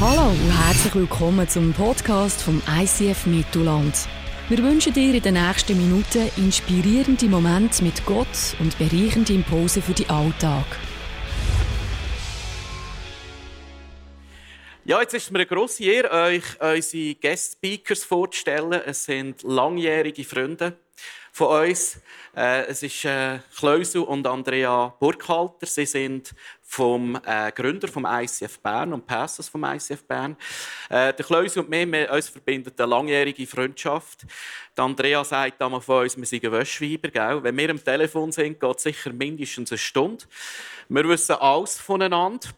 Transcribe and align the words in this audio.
Hallo 0.00 0.30
und 0.30 0.66
herzlich 0.66 0.94
willkommen 0.94 1.48
zum 1.48 1.72
Podcast 1.72 2.40
vom 2.40 2.62
ICF 2.68 3.26
Mittelland. 3.26 4.06
Wir 4.48 4.58
wünschen 4.58 4.92
dir 4.92 5.12
in 5.12 5.22
den 5.22 5.34
nächsten 5.34 5.76
Minuten 5.76 6.30
inspirierende 6.36 7.26
Momente 7.26 7.82
mit 7.82 8.06
Gott 8.06 8.54
und 8.60 8.78
bereichende 8.78 9.32
Impulse 9.32 9.82
für 9.82 9.94
den 9.94 10.08
Alltag. 10.08 10.66
Ja, 14.84 15.00
jetzt 15.00 15.14
ist 15.14 15.24
es 15.24 15.30
mir 15.32 15.40
eine 15.40 15.46
grosse 15.46 15.82
Ehre, 15.82 16.12
euch 16.12 16.44
unsere 16.60 17.16
Guest 17.16 17.54
Speakers 17.54 18.04
vorzustellen. 18.04 18.80
Es 18.86 19.04
sind 19.04 19.42
langjährige 19.42 20.22
Freunde 20.22 20.78
von 21.32 21.68
uns. 21.68 22.00
Äh, 22.36 22.66
es 22.66 22.82
ist 22.82 23.04
äh, 23.04 23.38
Kleusel 23.56 24.02
und 24.02 24.26
Andrea 24.26 24.94
Burkhalter. 25.00 25.66
Sie 25.66 25.86
sind 25.86 26.34
vom 26.62 27.18
äh, 27.24 27.50
Gründer 27.52 27.88
vom 27.88 28.06
ICF 28.06 28.58
Bern 28.60 28.92
und 28.92 29.06
Pastors 29.06 29.48
vom 29.48 29.64
ICF 29.64 30.04
Bern. 30.04 30.36
Äh, 30.90 31.14
der 31.14 31.24
Kleusel 31.24 31.62
und 31.62 31.70
mir, 31.70 31.90
wir, 31.90 32.10
uns 32.12 32.28
verbindet 32.28 32.78
eine 32.80 32.90
langjährige 32.90 33.46
Freundschaft. 33.46 34.26
Die 34.76 34.80
Andrea 34.80 35.24
sagt 35.24 35.62
einmal 35.62 35.80
von 35.80 36.02
uns, 36.02 36.16
wir 36.16 36.26
sind 36.26 36.42
Wäschweiber. 36.42 37.42
Wenn 37.42 37.56
wir 37.56 37.70
am 37.70 37.82
Telefon 37.82 38.32
sind, 38.32 38.60
geht 38.60 38.76
es 38.76 38.82
sicher 38.82 39.12
mindestens 39.12 39.72
eine 39.72 39.78
Stunde. 39.78 40.24
Wir 40.88 41.08
wissen 41.08 41.36
alles 41.36 41.78
voneinander. 41.80 42.48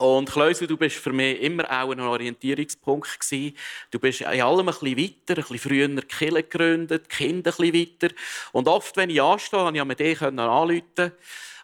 Und 0.00 0.30
Kleusel, 0.30 0.66
du 0.66 0.78
bist 0.78 0.96
für 0.96 1.12
mich 1.12 1.42
immer 1.42 1.64
auch 1.64 1.90
ein 1.90 2.00
Orientierungspunkt 2.00 3.20
gewesen. 3.20 3.54
Du 3.90 3.98
bist 3.98 4.22
in 4.22 4.40
allem 4.40 4.60
ein 4.60 4.74
bisschen 4.74 4.96
weiter, 4.96 5.12
ein 5.28 5.34
bisschen 5.34 5.58
früher 5.58 5.88
die 5.88 6.00
Kirche 6.00 6.42
gegründet, 6.42 7.04
die 7.04 7.16
Kinder 7.16 7.50
ein 7.50 7.70
bisschen 7.70 7.74
weiter. 7.74 8.14
Und 8.52 8.66
oft, 8.66 8.96
wenn 8.96 9.10
ich 9.10 9.20
anstehe, 9.20 9.60
konnte 9.60 9.78
ich 9.78 9.84
mit 9.84 10.00
dir 10.00 10.22
anrufen. 10.22 11.12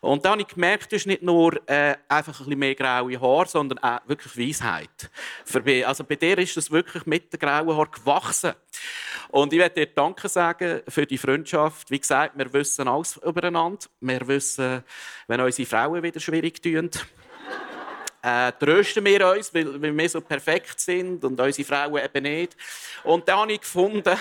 Und 0.03 0.23
dann 0.23 0.33
habe 0.33 0.43
ich 0.43 0.49
gemerkt, 0.49 0.93
du 0.93 0.97
hast 0.97 1.07
nicht 1.07 1.23
nur 1.23 1.67
äh, 1.67 1.97
einfach 2.09 2.39
ein 2.39 2.45
bisschen 2.45 2.59
mehr 2.59 2.75
graue 2.75 3.19
Haare, 3.19 3.49
sondern 3.49 3.79
auch 3.79 4.01
wirklich 4.07 4.37
Weisheit. 4.37 5.11
Für 5.47 5.63
also 5.87 6.05
bei 6.05 6.17
dir 6.17 6.37
ist 6.37 6.59
das 6.59 6.71
wirklich 6.71 7.07
mit 7.07 7.33
den 7.33 7.41
grauen 7.41 7.75
Haaren 7.75 7.91
gewachsen. 7.91 8.53
Und 9.29 9.51
ich 9.55 9.59
möchte 9.59 9.81
dir 9.81 9.87
Danke 9.87 10.29
sagen 10.29 10.83
für 10.87 11.07
die 11.07 11.17
Freundschaft. 11.17 11.91
Wie 11.91 11.99
gesagt, 11.99 12.37
wir 12.37 12.53
wissen 12.53 12.87
alles 12.87 13.17
übereinander. 13.17 13.87
Wir 14.01 14.29
wissen, 14.29 14.85
wenn 15.27 15.41
unsere 15.41 15.67
Frauen 15.67 16.03
wieder 16.03 16.21
schwierig 16.21 16.63
tun 16.63 16.91
äh, 18.27 18.53
trösten 18.59 19.05
wir 19.05 19.29
uns, 19.29 19.55
weil, 19.55 19.81
wir 19.81 20.09
so 20.09 20.21
perfekt 20.21 20.81
sind 20.81 21.25
und 21.25 21.41
unsere 21.41 21.67
Frauen 21.67 22.05
eben 22.05 22.23
nicht. 22.25 22.57
Und 23.05 23.29
dann 23.29 23.39
habe 23.39 23.53
ich 23.53 23.61
gefunden, 23.61 24.03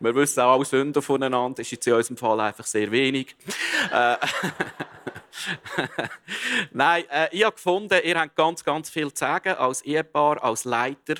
wir 0.00 0.14
wissen 0.14 0.40
auch 0.40 0.54
alle 0.54 0.64
Sünden 0.64 1.02
voneinander, 1.02 1.60
ist 1.60 1.72
jetzt 1.72 1.86
in 1.86 1.92
unserem 1.92 2.16
Fall 2.16 2.40
einfach 2.40 2.64
sehr 2.64 2.90
wenig. 2.90 3.36
Äh, 3.92 4.16
Nein, 6.72 7.04
äh, 7.10 7.28
ich 7.30 7.44
habe 7.44 7.56
gefunden, 7.56 8.00
ihr 8.02 8.18
habt 8.18 8.34
ganz, 8.34 8.64
ganz 8.64 8.88
viel 8.88 9.12
zu 9.12 9.20
sagen 9.20 9.56
als 9.56 9.82
Ehepaar, 9.82 10.42
als 10.42 10.64
Leiter 10.64 11.16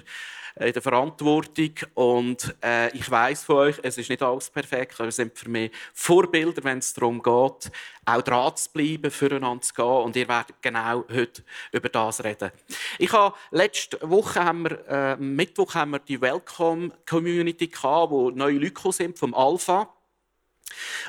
in 0.60 0.72
der 0.72 0.82
Verantwortung. 0.82 1.72
Und 1.94 2.54
äh, 2.62 2.94
ich 2.96 3.10
weiß 3.10 3.44
von 3.44 3.56
euch, 3.56 3.76
es 3.82 3.98
ist 3.98 4.08
nicht 4.08 4.22
alles 4.22 4.50
perfekt, 4.50 4.94
aber 4.98 5.08
es 5.08 5.16
sind 5.16 5.36
für 5.36 5.48
mich 5.48 5.72
Vorbilder, 5.92 6.62
wenn 6.64 6.78
es 6.78 6.94
darum 6.94 7.22
geht, 7.22 7.70
auch 8.06 8.22
dran 8.22 8.56
zu 8.56 8.70
bleiben, 8.70 9.10
füreinander 9.10 9.62
zu 9.62 9.74
gehen. 9.74 9.84
Und 9.84 10.16
ihr 10.16 10.28
werdet 10.28 10.56
genau 10.62 11.04
heute 11.12 11.42
über 11.72 11.88
das 11.88 12.22
reden. 12.22 12.52
Ich 12.98 13.12
habe 13.12 13.34
letzte 13.50 13.98
Woche 14.08 14.44
haben 14.44 14.64
wir, 14.64 14.88
äh, 14.88 15.16
Mittwoch 15.16 15.74
haben 15.74 15.92
wir 15.92 15.98
die 15.98 16.20
Welcome 16.20 16.92
Community 17.08 17.66
gehabt, 17.66 18.12
wo 18.12 18.30
neue 18.30 18.58
Leute 18.58 18.92
sind 18.92 19.18
vom 19.18 19.34
Alpha. 19.34 19.92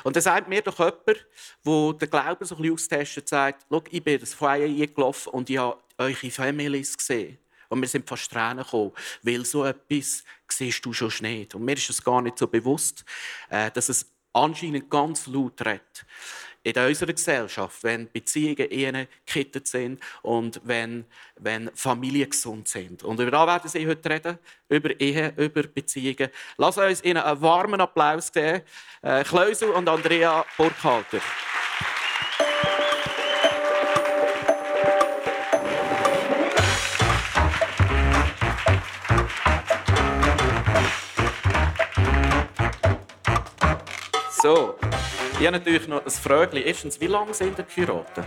Und 0.04 0.14
dann 0.14 0.22
sagt 0.22 0.48
mir 0.48 0.62
doch 0.62 0.78
jemand, 0.78 1.06
der 1.06 1.92
den 1.94 2.10
Glauben 2.10 2.44
so 2.44 2.54
ein 2.56 2.62
bisschen 2.62 2.74
austestet, 2.74 3.28
sagt, 3.28 3.66
ich 3.90 4.02
bin 4.02 4.20
das 4.20 4.34
Feuer 4.34 4.66
eingelaufen 4.66 5.32
und 5.32 5.50
ich 5.50 5.58
habe 5.58 5.78
eure 5.98 6.30
Families 6.30 6.96
gesehen. 6.96 7.38
Und 7.68 7.80
wir 7.80 7.88
sind 7.88 8.08
fast 8.08 8.30
Tränen 8.30 8.64
gekommen, 8.64 8.92
weil 9.22 9.44
so 9.44 9.64
etwas 9.64 10.24
siehst 10.48 10.84
du 10.84 10.92
schon 10.92 11.12
nicht. 11.20 11.54
Und 11.54 11.64
mir 11.64 11.76
ist 11.76 11.90
es 11.90 12.02
gar 12.02 12.22
nicht 12.22 12.38
so 12.38 12.46
bewusst, 12.46 13.04
äh, 13.48 13.70
dass 13.70 13.88
es 13.88 14.06
anscheinend 14.32 14.90
ganz 14.90 15.26
laut 15.26 15.60
redet 15.64 16.06
in 16.66 16.76
unserer 16.76 17.12
Gesellschaft, 17.12 17.84
wenn 17.84 18.10
Beziehungen 18.10 18.70
Ehen 18.70 19.06
gekittet 19.24 19.68
sind 19.68 20.00
und 20.22 20.60
wenn, 20.64 21.04
wenn 21.36 21.70
Familien 21.74 22.28
gesund 22.28 22.66
sind. 22.66 23.04
Und 23.04 23.20
über 23.20 23.30
das 23.30 23.46
werden 23.46 23.70
Sie 23.70 23.86
heute 23.86 24.10
reden, 24.10 24.38
über 24.68 25.00
Ehe, 25.00 25.32
über 25.36 25.62
Beziehungen. 25.62 26.28
Lass 26.56 26.76
uns 26.76 27.04
Ihnen 27.04 27.18
einen 27.18 27.40
warmen 27.40 27.80
Applaus 27.80 28.32
geben. 28.32 28.62
Äh, 29.02 29.22
Kleusel 29.22 29.70
und 29.70 29.88
Andrea 29.88 30.44
Burkhalter. 30.56 31.20
So, 44.46 44.76
ich 45.40 45.44
habe 45.44 45.58
natürlich 45.58 45.88
noch 45.88 46.04
ein 46.04 46.08
Frage. 46.08 46.60
Erstens, 46.60 47.00
wie 47.00 47.08
lange 47.08 47.34
sind 47.34 47.58
ihr 47.58 47.64
geheiratet? 47.64 48.24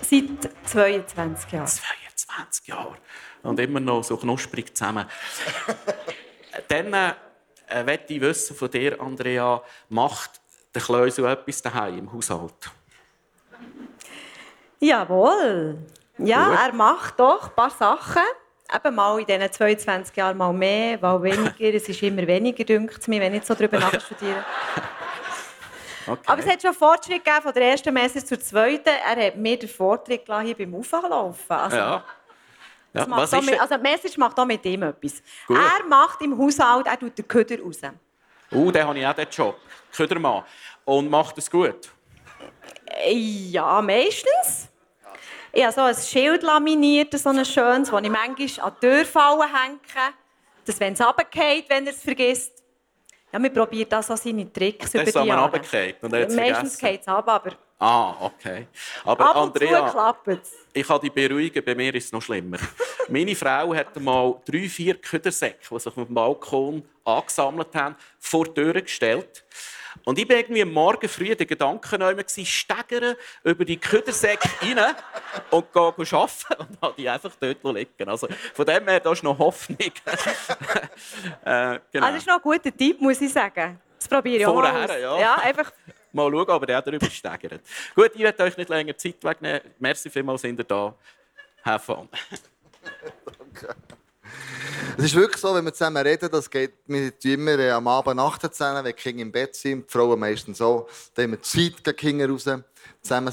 Seit 0.00 0.50
22 0.64 1.52
Jahren. 1.52 1.66
22 1.68 2.66
Jahre. 2.66 2.96
Und 3.44 3.60
immer 3.60 3.78
noch 3.78 4.02
so 4.02 4.16
knusprig 4.16 4.76
zusammen. 4.76 5.06
Dann 6.68 6.92
äh, 7.68 7.84
möchte 7.84 8.14
ich 8.14 8.20
wissen 8.20 8.56
von 8.56 8.68
dir, 8.68 9.00
Andrea, 9.00 9.62
macht 9.90 10.40
der 10.74 10.82
Kleusel 10.82 11.26
etwas 11.26 11.62
daheim 11.62 11.98
im 11.98 12.12
Haushalt? 12.12 12.72
Jawohl. 14.80 15.78
Ja, 16.18 16.48
Gut. 16.48 16.58
er 16.58 16.72
macht 16.72 17.20
doch 17.20 17.48
ein 17.48 17.54
paar 17.54 17.70
Sachen. 17.70 18.24
Eben 18.74 18.94
mal 18.96 19.20
in 19.20 19.26
diesen 19.26 19.52
22 19.52 20.16
Jahren 20.16 20.36
mal 20.36 20.52
mehr, 20.52 20.98
mal 20.98 21.22
weniger. 21.22 21.76
es 21.76 21.88
ist 21.88 22.02
immer 22.02 22.26
weniger, 22.26 22.64
dünkt 22.64 23.06
mir, 23.06 23.20
wenn 23.20 23.34
ich 23.34 23.44
so 23.44 23.54
darüber 23.54 23.78
nachstudiere. 23.92 24.44
Okay. 26.06 26.20
Aber 26.26 26.40
es 26.40 26.46
hat 26.46 26.62
schon 26.62 26.74
Fortschritt 26.74 27.24
gegeben 27.24 27.42
von 27.42 27.52
der 27.52 27.70
ersten 27.70 27.92
Messe 27.94 28.24
zur 28.24 28.40
zweiten. 28.40 28.88
Er 28.88 29.26
hat 29.26 29.36
mir 29.36 29.58
den 29.58 29.68
Vortritt 29.68 30.22
hier 30.42 30.56
beim 30.56 30.74
Auflaufen. 30.74 31.56
Also, 31.56 31.76
ja. 31.76 32.04
Ja, 32.94 33.06
was 33.08 33.32
ist 33.32 33.44
mit, 33.44 33.58
also 33.58 33.76
die 33.76 33.82
Message 33.82 34.18
macht 34.18 34.38
auch 34.38 34.44
mit 34.44 34.64
ihm 34.66 34.82
etwas. 34.82 35.22
Gut. 35.46 35.56
Er 35.56 35.84
macht 35.86 36.20
im 36.20 36.36
Haushalt, 36.36 36.86
er 36.86 36.98
tut 36.98 37.16
den 37.16 37.26
Köder 37.26 37.58
raus. 37.60 37.80
Uh, 38.50 38.70
den 38.70 38.86
habe 38.86 38.98
ich 38.98 39.06
auch, 39.06 39.14
den 39.14 39.28
Job. 39.30 39.58
Ködermann. 39.96 40.44
Und 40.84 41.08
macht 41.08 41.38
es 41.38 41.50
gut? 41.50 41.90
Ja, 43.08 43.80
meistens. 43.80 44.68
Ich 45.52 45.62
habe 45.62 45.72
so 45.72 45.80
ein 45.82 45.94
Schild 45.94 46.42
laminiert, 46.42 47.18
so 47.18 47.30
ein 47.30 47.44
schönes, 47.44 47.90
das 47.90 48.02
ich 48.02 48.10
manchmal 48.10 48.68
an 48.68 48.76
die 48.80 48.86
Türfallen 48.86 49.54
hänge, 49.54 49.78
dass 50.64 50.80
wenn 50.80 50.92
es 50.92 51.00
runterfällt, 51.00 51.68
wenn 51.68 51.86
er 51.86 51.92
es 51.92 52.02
vergisst, 52.02 52.61
ja, 53.32 53.42
wir 53.42 53.50
probieren 53.50 53.88
das 53.88 54.10
an 54.10 54.16
seine 54.16 54.52
Tricks 54.52 54.94
über 54.94 55.04
die 55.04 55.10
Jahre. 55.26 55.60
Meistens 56.30 56.78
geht 56.78 57.00
es 57.00 57.08
ab, 57.08 57.26
aber... 57.28 57.52
Ah, 57.78 58.14
okay. 58.20 58.68
Aber 59.04 59.30
Ab 59.30 59.36
Andrea, 59.36 59.90
klappt's. 59.90 60.61
Ich 60.72 60.86
kann 60.86 61.00
dich 61.00 61.12
beruhigen, 61.12 61.64
bei 61.64 61.74
mir 61.74 61.94
ist 61.94 62.06
es 62.06 62.12
noch 62.12 62.22
schlimmer. 62.22 62.58
Meine 63.08 63.34
Frau 63.34 63.74
hat 63.74 63.98
mal 64.00 64.40
drei, 64.44 64.68
vier 64.68 64.94
Ködersäcke, 64.94 65.58
die 65.70 65.78
sich 65.78 65.86
auf 65.86 66.06
dem 66.06 66.14
Balkon 66.14 66.82
angesammelt 67.04 67.74
haben, 67.74 67.96
vor 68.18 68.44
die 68.46 68.54
Tür 68.54 68.80
gestellt. 68.80 69.44
Und 70.04 70.18
ich 70.18 70.28
war 70.28 70.36
irgendwie 70.36 70.62
am 70.62 70.72
Morgen 70.72 71.08
früh 71.08 71.34
der 71.34 71.46
Gedanke 71.46 71.98
gewesen, 71.98 72.46
steigern 72.46 73.14
über 73.44 73.64
die 73.64 73.76
Ködersäcke 73.76 74.48
rein 74.62 74.94
und 75.50 75.72
gehen 75.72 75.82
arbeiten 75.82 76.54
und 76.58 76.80
habe 76.80 76.94
die 76.96 77.08
einfach 77.08 77.32
dort 77.38 77.62
liegen. 77.64 78.08
Also 78.08 78.28
von 78.54 78.66
dem 78.66 78.88
her, 78.88 79.00
da 79.00 79.12
ist 79.12 79.22
noch 79.22 79.38
Hoffnung. 79.38 79.78
äh, 79.78 79.90
genau. 81.44 82.06
Also 82.06 82.14
das 82.14 82.16
ist 82.16 82.26
noch 82.26 82.36
ein 82.36 82.42
guter 82.42 82.76
Tipp, 82.76 83.00
muss 83.00 83.20
ich 83.20 83.32
sagen. 83.32 83.78
Das 83.98 84.08
probiere 84.08 84.38
ich 84.38 84.44
Vorher, 84.44 84.84
auch 84.84 84.98
ja. 84.98 85.20
ja. 85.20 85.34
einfach 85.36 85.70
Mal 86.12 86.30
schauen, 86.30 86.48
aber 86.50 86.66
der 86.66 86.76
hat 86.76 86.86
darüber 86.86 87.06
gesteigert. 87.06 87.62
Gut, 87.94 88.10
ich 88.14 88.20
werde 88.20 88.42
euch 88.42 88.56
nicht 88.56 88.68
länger 88.68 88.96
Zeit 88.96 89.22
wegnehmen. 89.22 89.60
Merci 89.78 90.10
vielmals, 90.10 90.42
sind 90.42 90.58
ihr 90.58 90.64
da. 90.64 90.94
Have 91.64 91.84
fun. 91.84 92.08
Es 94.96 95.04
ist 95.04 95.14
wirklich 95.14 95.40
so, 95.40 95.54
wenn 95.54 95.64
wir 95.64 95.72
zusammen 95.72 96.02
reden, 96.02 96.28
das 96.30 96.50
geht 96.50 96.72
wir 96.86 97.12
immer 97.24 97.58
äh, 97.58 97.70
am 97.70 97.88
Abend 97.88 98.16
Nacht 98.16 98.42
zusammen, 98.42 98.84
wenn 98.84 98.94
die 98.94 99.02
Kinder 99.02 99.22
im 99.22 99.32
Bett 99.32 99.54
sind, 99.54 99.86
die 99.86 99.90
Frauen 99.90 100.18
meistens 100.18 100.58
so, 100.58 100.86
dann 101.14 101.24
haben 101.24 101.30
wir 101.32 101.42
Zeit 101.42 101.82
gegen 101.82 101.96
Kinder 101.96 102.28
raus, 102.28 102.48
zusammen 103.00 103.32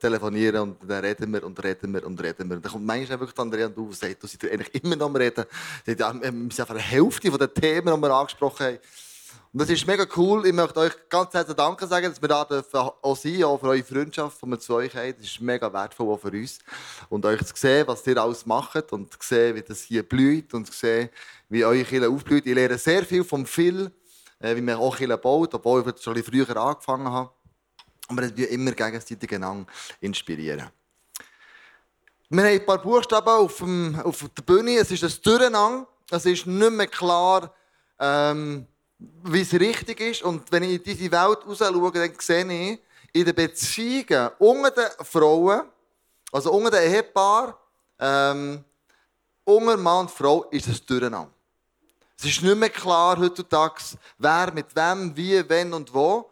telefonieren 0.00 0.62
und 0.62 0.90
dann 0.90 1.04
reden 1.04 1.32
wir 1.32 1.44
und 1.44 1.62
reden 1.62 1.92
wir 1.92 2.06
und 2.06 2.22
reden 2.22 2.48
wir. 2.48 2.56
Und 2.56 2.64
dann 2.64 2.72
kommt 2.72 2.86
manchmal 2.86 3.20
wirklich 3.20 3.38
Andrea 3.38 3.66
und 3.66 3.76
du 3.76 3.84
und 3.86 3.94
sagt, 3.94 4.22
du 4.22 4.26
seid 4.26 4.50
eigentlich 4.50 4.82
immer 4.82 4.96
noch 4.96 5.06
am 5.06 5.16
Reden. 5.16 5.44
Wir 5.84 5.96
sind 5.96 6.02
einfach 6.02 6.70
eine 6.70 6.80
Hälfte 6.80 7.30
der 7.30 7.54
Themen, 7.54 7.94
die 7.94 8.00
wir 8.00 8.10
angesprochen 8.10 8.66
haben. 8.66 8.78
Und 9.54 9.60
das 9.60 9.70
ist 9.70 9.86
mega 9.86 10.04
cool. 10.16 10.44
Ich 10.48 10.52
möchte 10.52 10.80
euch 10.80 10.92
ganz 11.08 11.32
herzlich 11.32 11.56
Danke 11.56 11.86
sagen, 11.86 12.10
dass 12.10 12.20
wir 12.20 12.26
da 12.26 12.44
dürfen 12.44 12.76
auch 12.76 13.16
sein 13.16 13.44
auch 13.44 13.56
für 13.56 13.68
eure 13.68 13.84
Freundschaft, 13.84 14.42
die 14.42 14.46
wir 14.48 14.58
zu 14.58 14.74
euch 14.74 14.92
haben. 14.96 15.14
Das 15.16 15.26
ist 15.26 15.40
mega 15.40 15.72
wertvoll 15.72 16.12
auch 16.12 16.18
für 16.18 16.32
uns. 16.32 16.58
Und 17.08 17.24
euch 17.24 17.40
zu 17.44 17.54
sehen, 17.54 17.86
was 17.86 18.04
ihr 18.08 18.20
alles 18.20 18.44
macht 18.46 18.92
und 18.92 19.12
zu 19.12 19.18
sehen, 19.20 19.54
wie 19.54 19.62
das 19.62 19.82
hier 19.82 20.02
blüht 20.02 20.52
und 20.54 20.66
zu 20.66 20.72
sehen, 20.72 21.08
wie 21.48 21.64
eure 21.64 21.84
Kirche 21.84 22.10
aufblüht. 22.10 22.44
Ich 22.46 22.52
lerne 22.52 22.76
sehr 22.78 23.04
viel 23.04 23.22
vom 23.22 23.46
Phil, 23.46 23.92
äh, 24.40 24.56
wie 24.56 24.60
man 24.60 24.74
auch 24.74 24.96
Kirche 24.96 25.16
baut, 25.16 25.54
obwohl 25.54 25.84
ich 25.88 26.02
schon 26.02 26.16
ein 26.16 26.24
früher 26.24 26.56
angefangen 26.56 27.12
habe. 27.12 27.30
Aber 28.08 28.36
wir 28.36 28.50
immer 28.50 28.72
gegenseitig 28.72 29.40
inspirieren. 30.00 30.68
Wir 32.28 32.42
haben 32.42 32.50
ein 32.50 32.66
paar 32.66 32.82
Buchstaben 32.82 33.28
auf, 33.28 33.58
dem, 33.58 34.00
auf 34.02 34.28
der 34.36 34.42
Bühne. 34.42 34.78
Es 34.78 34.90
ist 34.90 35.04
ein 35.04 35.22
Durcheinander. 35.22 35.86
Es 36.10 36.26
ist 36.26 36.44
nicht 36.44 36.72
mehr 36.72 36.88
klar, 36.88 37.54
ähm, 38.00 38.66
wie 38.98 39.40
es 39.40 39.52
richtig 39.52 40.00
ist. 40.00 40.22
Und 40.22 40.50
wenn 40.50 40.64
ich 40.64 40.72
in 40.72 40.82
diese 40.82 41.12
Welt 41.12 41.46
raus 41.46 41.58
schaue, 41.58 41.92
dann 41.92 42.12
sehe 42.18 42.72
ich, 42.72 42.80
in 43.12 43.24
den 43.24 43.34
Beziehungen 43.34 44.30
unter 44.38 44.70
den 44.70 45.04
Frauen, 45.04 45.62
also 46.32 46.52
unter 46.52 46.72
den 46.72 46.92
Ehepaaren, 46.92 47.54
ähm, 47.98 48.64
unter 49.44 49.76
Mann 49.76 50.00
und 50.00 50.10
Frau, 50.10 50.44
ist 50.50 50.66
es 50.66 50.84
Durcheinander. 50.84 51.30
Es 52.18 52.24
ist 52.24 52.42
nicht 52.42 52.56
mehr 52.56 52.70
klar 52.70 53.18
heutzutage, 53.18 53.82
wer 54.18 54.52
mit 54.52 54.74
wem, 54.74 55.16
wie, 55.16 55.48
wenn 55.48 55.72
und 55.72 55.92
wo. 55.92 56.30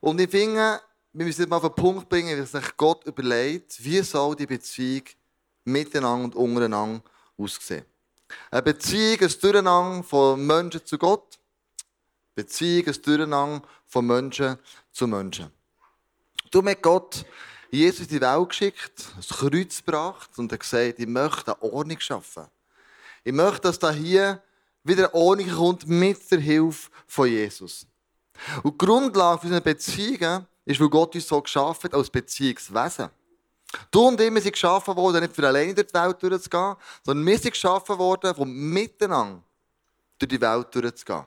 Und 0.00 0.20
ich 0.20 0.30
finde, 0.30 0.80
wir 1.12 1.26
müssen 1.26 1.48
mal 1.48 1.56
auf 1.56 1.62
den 1.62 1.74
Punkt 1.74 2.08
bringen, 2.08 2.40
wie 2.40 2.46
sich 2.46 2.76
Gott 2.76 3.04
überlegt, 3.06 3.82
wie 3.82 4.00
soll 4.02 4.36
die 4.36 4.46
Beziehung 4.46 5.04
miteinander 5.64 6.24
und 6.24 6.34
untereinander 6.36 7.02
aussehen. 7.36 7.84
Eine 8.50 8.62
Beziehung, 8.62 9.20
ein 9.20 9.34
Durcheinander 9.40 10.02
von 10.04 10.46
Menschen 10.46 10.84
zu 10.84 10.98
Gott. 10.98 11.39
Beziehung, 12.34 12.86
ein 12.86 13.02
Durcheinander 13.02 13.62
von 13.86 14.06
Menschen 14.06 14.58
zu 14.92 15.06
Menschen. 15.06 15.50
Du 16.50 16.62
mit 16.62 16.82
Gott 16.82 17.24
Jesus 17.70 18.00
in 18.00 18.08
die 18.08 18.20
Welt 18.20 18.48
geschickt, 18.48 19.04
das 19.16 19.28
Kreuz 19.28 19.78
gebracht 19.84 20.30
und 20.36 20.50
er 20.50 20.58
gesagt, 20.58 20.98
ich 20.98 21.06
möchte 21.06 21.52
eine 21.54 21.72
Ordnung 21.72 22.00
schaffen. 22.00 22.46
Ich 23.22 23.32
möchte, 23.32 23.62
dass 23.62 23.78
da 23.78 23.92
hier 23.92 24.42
wieder 24.82 25.04
eine 25.04 25.14
Ordnung 25.14 25.50
kommt 25.50 25.86
mit 25.86 26.30
der 26.30 26.40
Hilfe 26.40 26.90
von 27.06 27.28
Jesus. 27.28 27.86
Und 28.62 28.80
die 28.80 28.86
Grundlage 28.86 29.40
für 29.40 29.46
unsere 29.46 29.60
Beziehungen 29.60 30.46
ist, 30.64 30.80
weil 30.80 30.88
Gott 30.88 31.14
uns 31.14 31.28
so 31.28 31.40
geschaffen 31.40 31.84
hat 31.84 31.94
als 31.94 32.10
Beziehungswesen. 32.10 33.10
Du 33.90 34.08
und 34.08 34.20
ich, 34.20 34.32
wir 34.32 34.40
sind 34.40 34.52
geschaffen 34.52 34.96
worden, 34.96 35.20
nicht 35.20 35.36
für 35.36 35.46
alleine 35.46 35.74
durch 35.74 35.86
die 35.86 35.94
Welt 35.94 36.22
durchzugehen, 36.22 36.74
sondern 37.04 37.26
wir 37.26 37.38
sind 37.38 37.52
geschaffen 37.52 37.98
worden, 37.98 38.34
um 38.36 38.52
miteinander 38.52 39.42
durch 40.18 40.28
die 40.28 40.40
Welt 40.40 40.74
durchzugehen. 40.74 41.24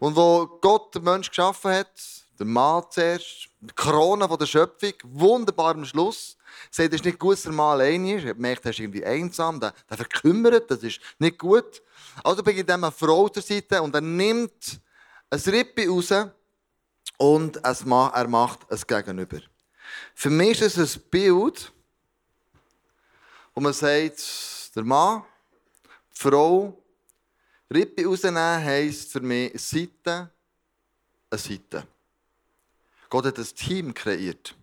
Und 0.00 0.16
wo 0.16 0.46
Gott 0.60 0.94
den 0.94 1.04
Menschen 1.04 1.30
geschaffen 1.30 1.72
hat, 1.72 1.92
der 2.38 2.46
Mann 2.46 2.84
zuerst, 2.88 3.48
die 3.60 3.74
Krone 3.74 4.26
der 4.26 4.46
Schöpfung, 4.46 4.94
wunderbar 5.04 5.74
am 5.74 5.84
Schluss, 5.84 6.38
sagt, 6.70 6.88
es 6.88 7.00
ist 7.00 7.04
nicht 7.04 7.18
gut, 7.18 7.34
dass 7.34 7.42
der 7.42 7.52
Mann 7.52 7.72
alleine 7.72 8.16
ist. 8.16 8.24
Er 8.24 8.34
merkt, 8.34 8.64
er 8.64 8.70
ist 8.70 8.80
irgendwie 8.80 9.04
einsam, 9.04 9.60
der, 9.60 9.74
der 9.90 9.98
verkümmert, 9.98 10.70
das 10.70 10.82
ist 10.82 11.00
nicht 11.18 11.38
gut. 11.38 11.82
Also 12.24 12.42
beginnt 12.42 12.70
er 12.70 12.76
eine 12.76 12.90
Frau 12.90 13.28
zur 13.28 13.42
Seite 13.42 13.82
und 13.82 13.94
er 13.94 14.00
nimmt 14.00 14.80
ein 15.28 15.38
Rippe 15.38 15.86
raus 15.86 16.12
und 17.18 17.56
er 17.58 18.28
macht 18.28 18.60
es 18.70 18.86
Gegenüber. 18.86 19.40
Für 20.14 20.30
mich 20.30 20.62
ist 20.62 20.78
es 20.78 20.96
ein 20.96 21.02
Bild, 21.10 21.70
wo 23.54 23.60
man 23.60 23.74
sagt, 23.74 24.74
der 24.74 24.84
Mann, 24.84 25.24
die 26.14 26.18
Frau, 26.18 26.79
Rippe 27.72 28.04
rausnehmen 28.04 28.64
heisst 28.64 29.12
für 29.12 29.20
mich 29.20 29.52
Seite 29.60 30.30
eine 31.30 31.38
Seite. 31.38 31.86
Gott 33.08 33.26
hat 33.26 33.38
ein 33.38 33.44
Team 33.44 33.94
kreiert, 33.94 34.56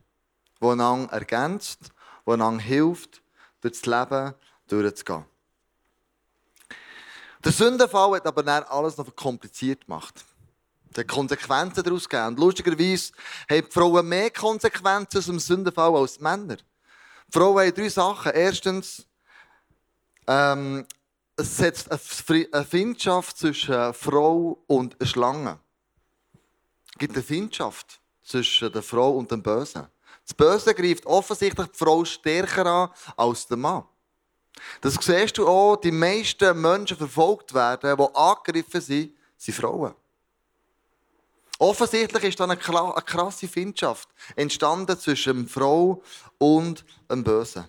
das 0.59 0.69
einander 0.69 1.13
ergänzt, 1.13 1.91
das 2.25 2.33
einander 2.33 2.63
hilft, 2.63 3.21
durch 3.61 3.81
das 3.81 3.85
Leben 3.85 4.33
durchzugehen. 4.67 5.25
Der 7.43 7.51
Sündenfall 7.51 8.15
hat 8.15 8.27
aber 8.27 8.43
dann 8.43 8.63
alles 8.63 8.97
noch 8.97 9.15
kompliziert 9.15 9.85
gemacht. 9.85 10.25
Es 10.91 10.97
hat 10.97 11.07
Konsequenzen 11.07 11.83
daraus 11.83 12.09
gegeben. 12.09 12.27
Und 12.27 12.39
lustigerweise 12.39 13.13
haben 13.49 13.65
die 13.65 13.71
Frauen 13.71 14.07
mehr 14.07 14.31
Konsequenzen 14.31 15.19
aus 15.19 15.25
dem 15.25 15.39
Sündenfall 15.39 15.95
als 15.95 16.17
die 16.17 16.23
Männer. 16.23 16.57
Die 16.57 17.31
Frauen 17.31 17.59
haben 17.59 17.73
drei 17.73 17.89
Sachen. 17.89 18.31
Erstens, 18.33 19.05
ähm, 20.27 20.85
es 21.37 21.55
setzt 21.55 21.89
eine 21.91 22.65
Findschaft 22.65 23.37
zwischen 23.37 23.93
Frau 23.93 24.57
und 24.65 24.97
Schlange. 25.03 25.59
Es 26.93 26.97
gibt 26.97 27.13
eine 27.13 27.23
Findschaft 27.23 28.01
zwischen 28.23 28.71
der 28.71 28.81
Frau 28.81 29.11
und 29.11 29.29
dem 29.31 29.43
Bösen. 29.43 29.87
Das 30.25 30.33
Böse 30.33 30.73
greift 30.73 31.05
offensichtlich 31.05 31.67
die 31.67 31.77
Frau 31.77 32.03
stärker 32.03 32.65
an 32.65 32.89
als 33.15 33.47
der 33.47 33.57
Mann. 33.57 33.85
Das 34.81 34.95
siehst 34.95 35.37
du 35.37 35.47
auch, 35.47 35.75
die 35.75 35.91
meisten 35.91 36.59
Menschen 36.59 36.97
verfolgt 36.97 37.53
werden, 37.53 37.95
die 37.95 38.15
angegriffen 38.15 38.81
sind, 38.81 39.13
sind 39.37 39.53
Frauen. 39.53 39.93
Offensichtlich 41.59 42.23
ist 42.23 42.39
da 42.39 42.45
eine 42.45 42.57
krasse 42.57 43.47
Findschaft 43.47 44.09
entstanden 44.35 44.99
zwischen 44.99 45.47
Frau 45.47 46.01
und 46.39 46.83
dem 47.09 47.23
Bösen. 47.23 47.65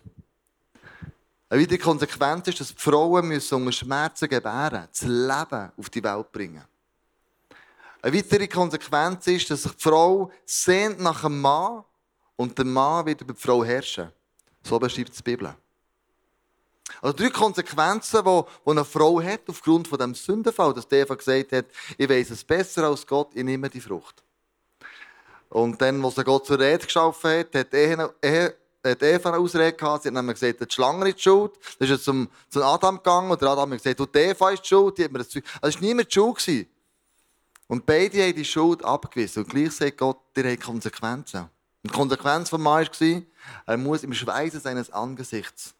Eine 1.51 1.63
weitere 1.63 1.79
Konsequenz 1.79 2.49
ist, 2.49 2.61
dass 2.61 2.75
die 2.75 2.81
Frauen 2.81 3.29
müssen 3.29 3.55
unter 3.55 3.73
Schmerzen 3.73 4.29
gebären, 4.29 4.87
das 4.91 5.03
Leben 5.03 5.73
auf 5.79 5.89
die 5.91 6.03
Welt 6.03 6.31
bringen. 6.31 6.65
Eine 8.03 8.17
weitere 8.17 8.47
Konsequenz 8.47 9.27
ist, 9.27 9.51
dass 9.51 9.63
sich 9.63 9.73
die 9.73 9.83
Frau 9.83 10.31
sehnt 10.45 11.01
nach 11.01 11.25
einem 11.25 11.41
Mann 11.41 11.85
und 12.37 12.57
der 12.57 12.67
Mann 12.67 13.07
wird 13.07 13.23
über 13.23 13.33
die 13.33 13.41
Frau 13.41 13.65
herrschen. 13.65 14.13
So 14.63 14.79
beschreibt 14.79 15.19
die 15.19 15.23
Bibel. 15.23 15.55
Also 17.01 17.17
drei 17.17 17.31
Konsequenzen, 17.31 18.25
die, 18.25 18.71
eine 18.71 18.85
Frau 18.85 19.23
hat 19.23 19.41
aufgrund 19.49 19.89
von 19.89 19.99
dem 19.99 20.15
Sündenfall, 20.15 20.75
dass 20.75 20.91
Eva 20.91 21.15
gesagt 21.15 21.53
hat, 21.53 21.67
ich 21.97 22.09
weiß 22.09 22.31
es 22.31 22.45
besser 22.45 22.85
als 22.85 23.07
Gott, 23.07 23.31
ich 23.35 23.45
nehme 23.45 23.71
die 23.71 23.81
Frucht. 23.81 24.23
Und 25.49 25.81
dann, 25.81 26.05
als 26.05 26.19
er 26.19 26.25
Gott 26.25 26.47
zur 26.47 26.59
Rede 26.59 26.85
geschaffen 26.85 27.31
hat, 27.41 27.55
hat 27.55 27.73
Eva 28.97 29.31
eine 29.31 29.39
Ausrede 29.39 29.77
gehabt. 29.77 30.03
Sie 30.03 30.09
hat 30.09 30.15
nämlich 30.15 30.39
gesagt, 30.39 30.61
die 30.61 30.75
Schlange 30.75 31.09
ist 31.09 31.21
schuld. 31.21 31.53
Dann 31.79 31.89
ist 31.89 31.95
er 31.95 32.01
zum, 32.01 32.29
zum 32.49 32.63
Adam 32.63 32.97
gegangen 32.97 33.31
und 33.31 33.41
der 33.41 33.49
Adam 33.49 33.73
hat 33.73 33.83
gesagt, 33.83 34.15
die 34.15 34.19
Eva 34.19 34.51
ist 34.51 34.67
schuld. 34.67 34.99
Die 34.99 35.05
hat 35.05 35.13
mir 35.13 35.19
das 35.19 35.29
also 35.61 35.79
war 35.79 35.87
niemand 35.87 36.13
schuld. 36.13 36.67
Und 37.67 37.85
beide 37.85 38.23
haben 38.23 38.35
die 38.35 38.45
Schuld 38.45 38.85
abgewiesen. 38.85 39.45
Und 39.45 39.51
gleich 39.51 39.73
sagt 39.73 39.99
Gott, 39.99 40.19
ihr 40.37 40.51
habt 40.51 40.63
Konsequenzen. 40.63 41.41
Und 41.83 41.93
die 41.93 41.97
Konsequenz 41.97 42.49
von 42.49 42.63
Mann 42.63 42.87
war, 42.87 43.23
er 43.67 43.77
muss 43.77 44.03
im 44.03 44.15
Schweiße 44.15 44.61
seines 44.61 44.91
Angesichts 44.91 45.75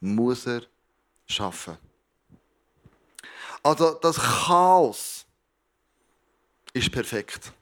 muss 0.00 0.46
er 0.46 0.62
schaffen. 1.26 1.78
Also 3.62 3.94
das 3.94 4.16
Chaos 4.16 5.24
ist 6.72 6.92
perfekt. 6.92 7.52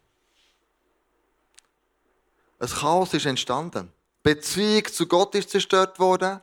Ein 2.59 2.69
Chaos 2.69 3.15
ist 3.15 3.27
entstanden. 3.27 3.93
Beziehung 4.25 4.87
zu 4.87 5.07
Gott 5.07 5.35
ist 5.35 5.51
zerstört 5.51 5.99
worden. 6.01 6.41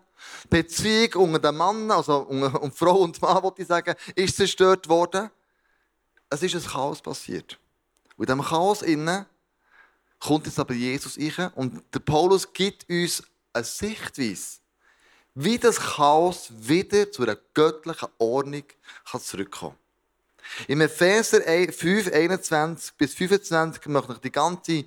Beziehung 0.50 1.13
unter 1.16 1.39
den 1.39 1.57
Mann, 1.57 1.89
also 1.89 2.20
unter 2.20 2.72
Frau 2.72 3.00
und 3.00 3.20
Mann, 3.22 3.41
wollte 3.41 3.63
ich 3.63 3.67
sagen, 3.67 3.96
ist 4.15 4.38
zerstört 4.38 4.88
worden. 4.88 5.32
Es 6.29 6.44
ist 6.44 6.56
ein 6.56 6.63
Chaos 6.63 7.01
passiert. 7.01 7.58
Und 8.15 8.29
in 8.29 8.38
diesem 8.38 8.50
Chaos 8.50 8.84
innen 8.84 9.25
kommt 10.20 10.46
jetzt 10.46 10.60
aber 10.60 10.75
Jesus 10.75 11.17
rein 11.17 11.51
und 11.56 11.84
der 11.91 12.00
Paulus 12.00 12.53
gibt 12.53 12.88
uns 12.88 13.24
eine 13.51 13.63
Sichtweise, 13.63 14.60
wie 15.34 15.58
das 15.58 15.79
Chaos 15.79 16.51
wieder 16.51 17.12
zu 17.12 17.24
einer 17.24 17.38
göttlichen 17.56 18.10
Ordnung 18.20 18.63
kann. 19.10 19.75
Im 20.67 20.81
Epheser 20.81 21.41
5, 21.41 22.12
21 22.13 22.93
bis 22.96 23.13
25 23.13 23.86
möchte 23.88 24.13
ich 24.13 24.20
die 24.20 24.31
ganze, 24.31 24.86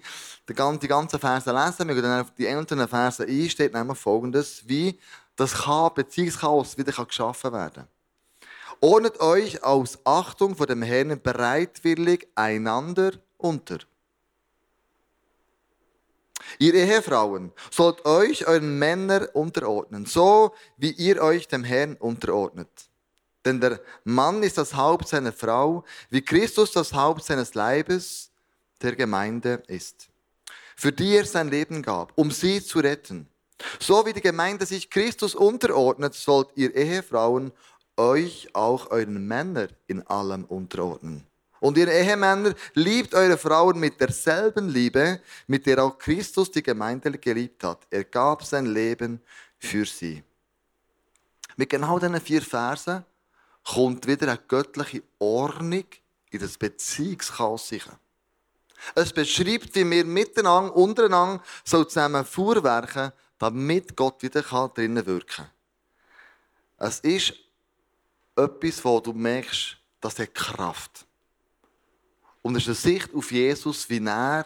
die 0.48 0.54
ganze, 0.54 0.80
die 0.80 0.88
ganze 0.88 1.18
Verse 1.18 1.50
lesen. 1.50 1.88
Wir 1.88 1.94
gehen 1.94 2.04
dann 2.04 2.20
auf 2.20 2.34
die 2.36 2.48
einzelnen 2.48 2.88
Verse 2.88 3.24
ein, 3.24 3.50
steht 3.50 3.72
nämlich 3.74 3.98
folgendes, 3.98 4.62
wie 4.66 4.98
das 5.36 5.54
Chaos, 5.54 5.94
Beziehungschaos 5.94 6.76
wieder 6.78 6.92
geschaffen 6.92 7.52
werden 7.52 7.74
kann. 7.74 7.88
Ordnet 8.80 9.20
euch 9.20 9.62
aus 9.62 9.98
Achtung 10.04 10.56
vor 10.56 10.66
dem 10.66 10.82
Herrn 10.82 11.20
bereitwillig 11.20 12.28
einander 12.34 13.12
unter. 13.38 13.78
Ihr 16.58 16.74
Ehefrauen 16.74 17.52
sollt 17.70 18.04
euch 18.04 18.46
euren 18.46 18.78
Männern 18.78 19.26
unterordnen, 19.32 20.06
so 20.06 20.54
wie 20.76 20.90
ihr 20.90 21.22
euch 21.22 21.48
dem 21.48 21.64
Herrn 21.64 21.96
unterordnet. 21.96 22.68
Denn 23.44 23.60
der 23.60 23.80
Mann 24.04 24.42
ist 24.42 24.58
das 24.58 24.74
Haupt 24.74 25.08
seiner 25.08 25.32
Frau, 25.32 25.84
wie 26.10 26.22
Christus 26.22 26.72
das 26.72 26.92
Haupt 26.92 27.24
seines 27.24 27.54
Leibes, 27.54 28.30
der 28.80 28.96
Gemeinde 28.96 29.62
ist, 29.66 30.08
für 30.76 30.92
die 30.92 31.16
er 31.16 31.24
sein 31.24 31.48
Leben 31.48 31.82
gab, 31.82 32.12
um 32.16 32.30
sie 32.30 32.62
zu 32.62 32.80
retten. 32.80 33.28
So 33.80 34.04
wie 34.04 34.12
die 34.12 34.20
Gemeinde 34.20 34.66
sich 34.66 34.90
Christus 34.90 35.34
unterordnet, 35.34 36.14
sollt 36.14 36.48
ihr 36.54 36.74
Ehefrauen 36.74 37.52
euch 37.96 38.48
auch 38.52 38.90
euren 38.90 39.26
Männern 39.26 39.68
in 39.86 40.02
allem 40.06 40.44
unterordnen. 40.44 41.26
Und 41.60 41.78
ihr 41.78 41.88
Ehemänner, 41.88 42.54
liebt 42.74 43.14
eure 43.14 43.38
Frauen 43.38 43.78
mit 43.78 43.98
derselben 43.98 44.68
Liebe, 44.68 45.20
mit 45.46 45.64
der 45.64 45.82
auch 45.82 45.96
Christus 45.96 46.50
die 46.50 46.62
Gemeinde 46.62 47.10
geliebt 47.12 47.64
hat. 47.64 47.86
Er 47.88 48.04
gab 48.04 48.44
sein 48.44 48.66
Leben 48.66 49.20
für 49.58 49.86
sie. 49.86 50.22
Mit 51.56 51.70
genau 51.70 51.98
diesen 51.98 52.20
vier 52.20 52.42
Versen 52.42 53.04
kommt 53.64 54.06
wieder 54.06 54.28
eine 54.28 54.38
göttliche 54.46 55.02
Ordnung 55.18 55.86
in 56.30 56.40
das 56.40 56.58
Beziehungschaos 56.58 57.68
sicher. 57.68 57.98
Es 58.94 59.12
beschreibt, 59.12 59.74
wie 59.74 59.90
wir 59.90 60.04
miteinander, 60.04 60.74
untereinander 60.76 61.42
so 61.64 61.84
zusammen 61.84 62.24
vorwerken, 62.24 63.12
damit 63.38 63.96
Gott 63.96 64.22
wieder 64.22 64.42
drinnen 64.42 65.06
wirken 65.06 65.28
kann. 65.36 65.50
Es 66.76 67.00
ist 67.00 67.34
etwas, 68.36 68.84
wo 68.84 69.00
du 69.00 69.12
merkst, 69.12 69.78
das 70.00 70.18
hat 70.18 70.34
Kraft. 70.34 71.06
Und 72.42 72.56
es 72.56 72.66
ist 72.66 72.86
eine 72.86 72.94
Sicht 72.94 73.14
auf 73.14 73.32
Jesus, 73.32 73.88
wie 73.88 74.04
er 74.04 74.44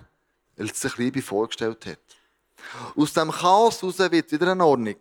sich 0.56 0.96
Liebe 0.98 1.22
vorgestellt 1.22 1.84
hat. 1.86 1.98
Aus 2.96 3.12
dem 3.12 3.30
Chaos 3.30 3.82
heraus 3.82 3.98
wird 3.98 4.30
wieder 4.30 4.52
eine 4.52 4.64
Ordnung. 4.64 4.96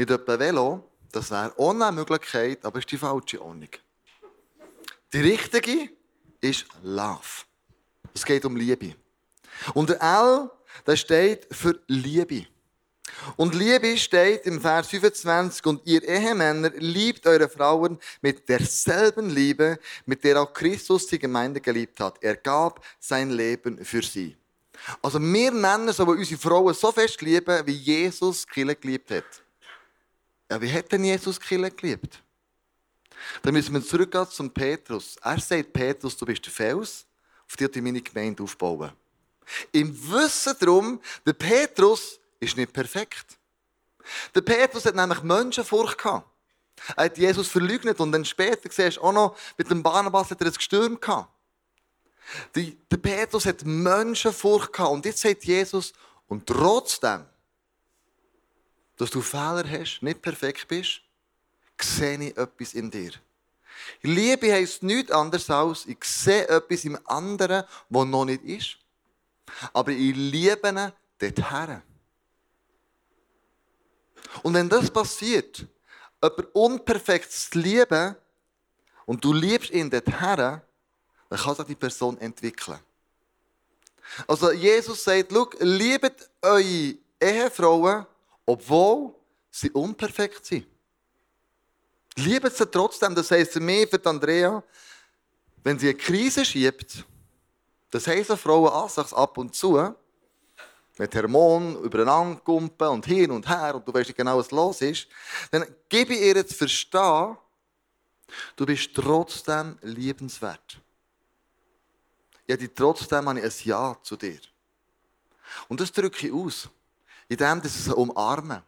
Nicht 0.00 0.10
etwa 0.12 0.38
Velo, 0.38 0.82
das 1.12 1.30
wäre 1.30 1.52
ohne 1.58 1.84
eine 1.84 1.96
Möglichkeit, 1.96 2.64
aber 2.64 2.78
es 2.78 2.86
ist 2.86 2.92
die 2.92 2.96
falsche 2.96 3.42
Ordnung. 3.42 3.68
Die 5.12 5.20
richtige 5.20 5.90
ist 6.40 6.64
Love. 6.82 7.44
Es 8.14 8.24
geht 8.24 8.46
um 8.46 8.56
Liebe. 8.56 8.94
Und 9.74 9.90
der 9.90 10.00
L, 10.00 10.50
der 10.86 10.96
steht 10.96 11.46
für 11.50 11.78
Liebe. 11.86 12.46
Und 13.36 13.54
Liebe 13.54 13.98
steht 13.98 14.46
im 14.46 14.62
Vers 14.62 14.86
25, 14.88 15.66
und 15.66 15.82
ihr 15.84 16.02
Ehemänner 16.02 16.70
liebt 16.76 17.26
eure 17.26 17.50
Frauen 17.50 17.98
mit 18.22 18.48
derselben 18.48 19.28
Liebe, 19.28 19.78
mit 20.06 20.24
der 20.24 20.40
auch 20.40 20.54
Christus 20.54 21.08
die 21.08 21.18
Gemeinde 21.18 21.60
geliebt 21.60 22.00
hat. 22.00 22.16
Er 22.22 22.36
gab 22.36 22.82
sein 22.98 23.28
Leben 23.28 23.84
für 23.84 24.00
sie. 24.00 24.34
Also 25.02 25.20
wir 25.20 25.52
Männer 25.52 25.92
sollen 25.92 26.16
unsere 26.16 26.40
Frauen 26.40 26.72
so 26.72 26.90
fest 26.90 27.20
lieben, 27.20 27.66
wie 27.66 27.76
Jesus 27.76 28.46
Kille 28.46 28.74
geliebt 28.74 29.10
hat. 29.10 29.42
Ja, 30.50 30.60
wie 30.60 30.72
hat 30.72 30.90
denn 30.90 31.04
Jesus 31.04 31.38
Kille 31.38 31.70
geliebt? 31.70 32.20
Dann 33.42 33.54
müssen 33.54 33.72
wir 33.72 33.84
zurückgehen 33.84 34.28
zum 34.28 34.50
Petrus. 34.50 35.16
Er 35.22 35.38
sagt 35.38 35.72
Petrus, 35.72 36.16
du 36.16 36.26
bist 36.26 36.44
der 36.44 36.52
Fels, 36.52 37.06
auf 37.46 37.56
den 37.56 37.70
ich 37.72 37.82
meine 37.82 38.02
Gemeinde 38.02 38.42
aufbauen. 38.42 38.90
Im 39.70 39.96
Wissen 40.10 40.54
darum, 40.58 41.00
der 41.24 41.34
Petrus 41.34 42.18
ist 42.40 42.56
nicht 42.56 42.72
perfekt. 42.72 43.38
Der 44.34 44.40
Petrus 44.40 44.86
hat 44.86 44.96
nämlich 44.96 45.22
Menschenfurcht 45.22 45.98
gehabt. 45.98 46.28
Er 46.96 47.04
hat 47.04 47.18
Jesus 47.18 47.46
verleugnet 47.46 48.00
und 48.00 48.10
dann 48.10 48.24
später 48.24 48.70
siehst 48.70 48.96
du 48.96 49.02
auch 49.02 49.12
noch, 49.12 49.36
mit 49.56 49.70
dem 49.70 49.82
Barnabas 49.82 50.30
hat 50.30 50.40
er 50.40 50.48
ein 50.48 50.52
Gestürm 50.52 50.98
gehabt. 50.98 51.30
Der 52.54 52.96
Petrus 52.96 53.46
hat 53.46 53.64
Menschenfurcht 53.64 54.72
gehabt 54.72 54.92
und 54.92 55.04
jetzt 55.04 55.20
sagt 55.20 55.44
Jesus, 55.44 55.92
und 56.26 56.46
trotzdem 56.46 57.26
dass 59.00 59.10
du 59.10 59.22
Fehler 59.22 59.64
hast, 59.66 60.02
nicht 60.02 60.20
perfekt 60.20 60.68
bist, 60.68 61.00
sehe 61.80 62.22
ich 62.22 62.36
etwas 62.36 62.74
in 62.74 62.90
dir. 62.90 63.12
Liebe 64.02 64.52
heisst 64.52 64.82
nichts 64.82 65.10
anderes 65.10 65.48
als, 65.48 65.86
ich 65.86 66.04
sehe 66.04 66.46
etwas 66.46 66.84
im 66.84 66.98
anderen, 67.06 67.64
was 67.88 68.06
noch 68.06 68.26
nicht 68.26 68.44
ist. 68.44 68.76
Aber 69.72 69.90
ich 69.90 70.14
liebe 70.14 70.68
ihn 70.68 70.92
dorthin. 71.18 71.80
Und 74.42 74.52
wenn 74.52 74.68
das 74.68 74.90
passiert, 74.90 75.66
jemand 76.22 76.54
unperfekt 76.54 77.32
zu 77.32 77.58
lieben, 77.58 78.16
und 79.06 79.24
du 79.24 79.32
liebst 79.32 79.70
ihn 79.70 79.88
dorthin, 79.88 80.36
dann 80.36 80.62
kann 81.30 81.54
sich 81.54 81.64
die 81.64 81.74
Person 81.74 82.18
entwickeln. 82.18 82.78
Also 84.26 84.52
Jesus 84.52 85.02
sagt, 85.02 85.32
liebet 85.60 86.28
eure 86.42 86.94
Ehefrauen, 87.18 88.06
obwohl 88.50 89.14
sie 89.48 89.70
unperfekt 89.70 90.44
sind. 90.44 90.66
Lieben 92.16 92.50
sie 92.50 92.66
trotzdem, 92.66 93.14
das 93.14 93.30
heisst 93.30 93.54
mich, 93.60 93.88
für 93.88 94.04
Andrea, 94.04 94.62
wenn 95.62 95.78
sie 95.78 95.90
eine 95.90 95.98
Krise 95.98 96.44
schiebt, 96.44 97.04
das 97.90 98.06
heisst 98.08 98.32
Frauen 98.32 98.72
an 98.72 98.88
sich 98.88 99.12
ab 99.12 99.38
und 99.38 99.54
zu, 99.54 99.94
mit 100.98 101.14
Hormonen 101.14 101.80
übereinander 101.82 102.40
kumpen 102.40 102.88
und 102.88 103.06
hin 103.06 103.30
und 103.30 103.48
her 103.48 103.76
und 103.76 103.86
du 103.86 103.94
weißt 103.94 104.08
nicht 104.08 104.16
genau, 104.16 104.36
was 104.36 104.50
los 104.50 104.80
ist, 104.82 105.06
dann 105.52 105.64
gebe 105.88 106.12
ich 106.14 106.20
ihr 106.20 106.46
zu 106.46 106.54
verstehen, 106.54 107.36
du 108.56 108.66
bist 108.66 108.90
trotzdem 108.94 109.78
liebenswert. 109.82 110.80
Ja, 112.48 112.56
die 112.56 112.68
trotzdem 112.68 113.28
habe 113.28 113.38
ich 113.38 113.44
ein 113.44 113.68
Ja 113.68 113.96
zu 114.02 114.16
dir. 114.16 114.40
Und 115.68 115.80
das 115.80 115.92
drücke 115.92 116.26
ich 116.26 116.32
aus 116.32 116.68
indem 117.30 117.62
sie 117.62 117.68
sie 117.68 117.94
umarmen. 117.94 118.62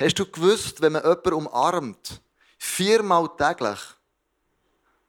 Hast 0.00 0.18
du 0.18 0.26
gewusst, 0.26 0.80
wenn 0.80 0.92
man 0.94 1.02
jemanden 1.02 1.32
umarmt, 1.34 2.22
viermal 2.58 3.28
täglich, 3.36 3.80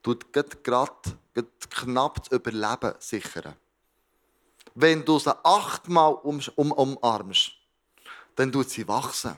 tut 0.02 0.34
gerade 0.34 0.92
knapp 1.70 2.24
das 2.24 2.32
Überleben 2.38 2.94
sichern. 3.00 3.56
Wenn 4.75 5.06
du 5.06 5.18
sie 5.18 5.34
achtmal 5.46 6.13
um, 6.13 6.42
um, 6.56 6.72
umarmst, 6.72 7.52
dann 8.36 8.52
tut 8.52 8.70
sie 8.70 8.88
wachsen. 8.88 9.38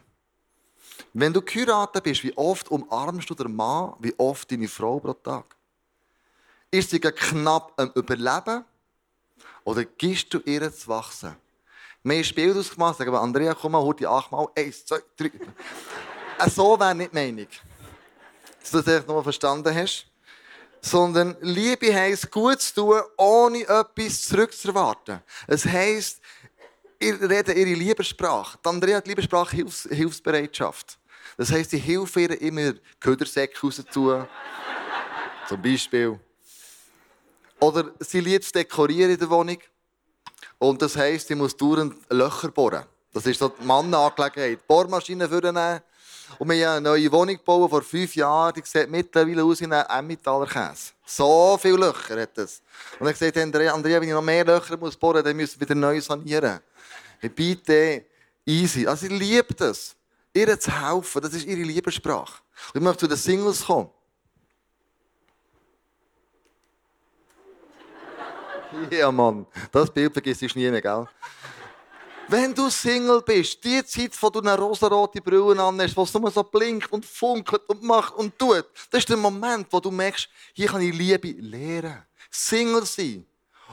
Wenn 1.13 1.33
du 1.33 1.41
geheiratet 1.41 2.03
bist, 2.03 2.23
wie 2.23 2.35
oft 2.35 2.69
umarmst 2.69 3.29
du 3.29 3.35
den 3.35 3.55
Mann, 3.55 3.93
wie 3.99 4.17
oft 4.17 4.49
deine 4.51 4.67
Frau 4.67 4.99
pro 4.99 5.13
Tag? 5.13 5.55
Ist 6.71 6.89
sie 6.89 6.99
knapp 6.99 7.73
am 7.79 7.91
Überleben 7.93 8.65
oder 9.63 9.85
gibst 9.85 10.33
du 10.33 10.39
ihr 10.39 10.73
zu 10.73 10.87
wachsen? 10.87 11.35
Ein 12.07 12.23
Spiel 12.23 12.55
ausgemacht, 12.55 12.99
sagen 12.99 13.11
wir, 13.11 13.19
Andrea, 13.19 13.55
komm 13.55 13.71
mal, 13.71 13.81
hol 13.81 13.95
die 13.95 14.05
achtmal. 14.05 14.47
Eins, 14.55 14.85
zwei, 14.85 14.99
drei. 15.17 15.31
Äh, 16.37 16.49
so 16.51 16.79
wäre 16.79 16.93
nicht 16.93 17.11
die 17.11 17.15
Meinung. 17.15 17.47
Dass 18.61 18.71
du 18.71 18.81
das 18.81 19.07
nochmal 19.07 19.23
verstanden 19.23 19.73
hast. 19.73 20.05
Sondern 20.81 21.35
Liebe 21.41 21.91
heisst, 21.93 22.29
gut 22.29 22.61
zu 22.61 22.75
tun, 22.75 23.01
ohne 23.17 23.61
etwas 23.61 24.21
zurückzuerwarten. 24.21 25.19
Es 25.47 25.65
heisst, 25.65 26.21
ihr 26.99 27.19
redet 27.21 27.57
ihre 27.57 27.73
Liebessprache. 27.73 28.59
Die 28.63 28.69
Andrea 28.69 28.97
hat 28.97 29.07
Liebessprache 29.07 29.55
Hilfs 29.55 29.89
Hilfsbereitschaft. 29.89 30.99
Das 31.37 31.51
heisst, 31.51 31.73
ich 31.73 31.83
helfe 31.83 32.21
ihr 32.21 32.39
immer 32.39 32.73
Ködersäcke 32.99 33.59
rauszutun. 33.59 34.27
Zum 35.49 35.59
Beispiel. 35.59 36.19
Oder 37.59 37.91
sie 37.99 38.19
liebt 38.19 38.45
es 38.45 38.51
dekorieren 38.51 39.11
in 39.11 39.17
der 39.17 39.29
Wohnung. 39.29 39.57
Und 40.57 40.81
das 40.81 40.95
heisst, 40.95 41.29
ich 41.29 41.37
muss 41.37 41.55
dauernd 41.55 41.95
Löcher 42.09 42.49
bohren. 42.49 42.85
Das 43.13 43.25
ist 43.25 43.39
so 43.39 43.49
die 43.49 43.63
Mannangelegenheit. 43.63 44.67
Bohrmaschine 44.67 45.27
vornehmen. 45.27 45.81
Und 46.39 46.49
wir 46.49 46.67
haben 46.67 46.77
eine 46.77 46.89
neue 46.89 47.11
Wohnung 47.11 47.37
gebaut 47.37 47.69
vor 47.69 47.81
fünf 47.81 48.15
Jahren. 48.15 48.53
Die 48.53 48.61
sieht 48.65 48.89
mittlerweile 48.89 49.43
aus 49.43 49.61
wie 49.61 49.65
ein 49.65 49.71
Emmentaler 49.71 50.47
Käse. 50.47 50.91
So 51.05 51.57
viele 51.61 51.77
Löcher 51.77 52.21
hat 52.21 52.37
es. 52.37 52.61
Und 52.99 53.07
ich 53.09 53.17
sagte, 53.17 53.41
Andrea, 53.41 53.73
Andrea, 53.73 54.01
wenn 54.01 54.09
ich 54.09 54.13
noch 54.13 54.21
mehr 54.21 54.43
Löcher 54.43 54.75
muss 54.77 54.97
bohren 54.97 55.17
muss, 55.17 55.23
dann 55.23 55.37
müssen 55.37 55.59
wir 55.59 55.67
wieder 55.67 55.75
neu 55.75 56.01
sanieren. 56.01 56.59
Bitte, 57.35 58.05
easy. 58.45 58.87
Also 58.87 59.05
ich 59.05 59.11
liebe 59.11 59.53
das. 59.53 59.95
Ihr 60.33 60.59
zu 60.59 60.71
helfen, 60.71 61.21
das 61.21 61.33
ist 61.33 61.45
ihre 61.45 61.61
Liebessprache. 61.61 62.41
Und 62.73 62.81
ich 62.81 62.81
möchte 62.81 62.99
zu 62.99 63.07
den 63.07 63.17
Singles 63.17 63.65
kommen. 63.65 63.89
Ja, 68.91 69.11
Mann. 69.11 69.45
Das 69.71 69.91
Bild 69.91 70.13
vergisst 70.13 70.41
du 70.41 70.45
nie 70.55 70.69
mehr, 70.69 70.81
gell? 70.81 71.07
Wenn 72.27 72.55
du 72.55 72.69
Single 72.69 73.21
bist, 73.21 73.63
die 73.63 73.85
Zeit, 73.85 74.11
wo 74.19 74.29
du 74.29 74.39
eine 74.39 74.57
rosarote 74.57 75.21
Brille 75.21 75.61
anhast, 75.61 75.95
wo 75.95 76.03
es 76.03 76.13
nur 76.13 76.31
so 76.31 76.43
blinkt 76.43 76.91
und 76.91 77.05
funkelt 77.05 77.61
und 77.67 77.83
macht 77.83 78.15
und 78.15 78.37
tut, 78.37 78.65
das 78.89 78.99
ist 78.99 79.09
der 79.09 79.17
Moment, 79.17 79.67
wo 79.69 79.79
du 79.79 79.91
merkst, 79.91 80.27
hier 80.53 80.67
kann 80.67 80.81
ich 80.81 80.95
Liebe 80.95 81.31
lernen. 81.39 82.03
Single 82.31 82.85
sein. 82.85 83.25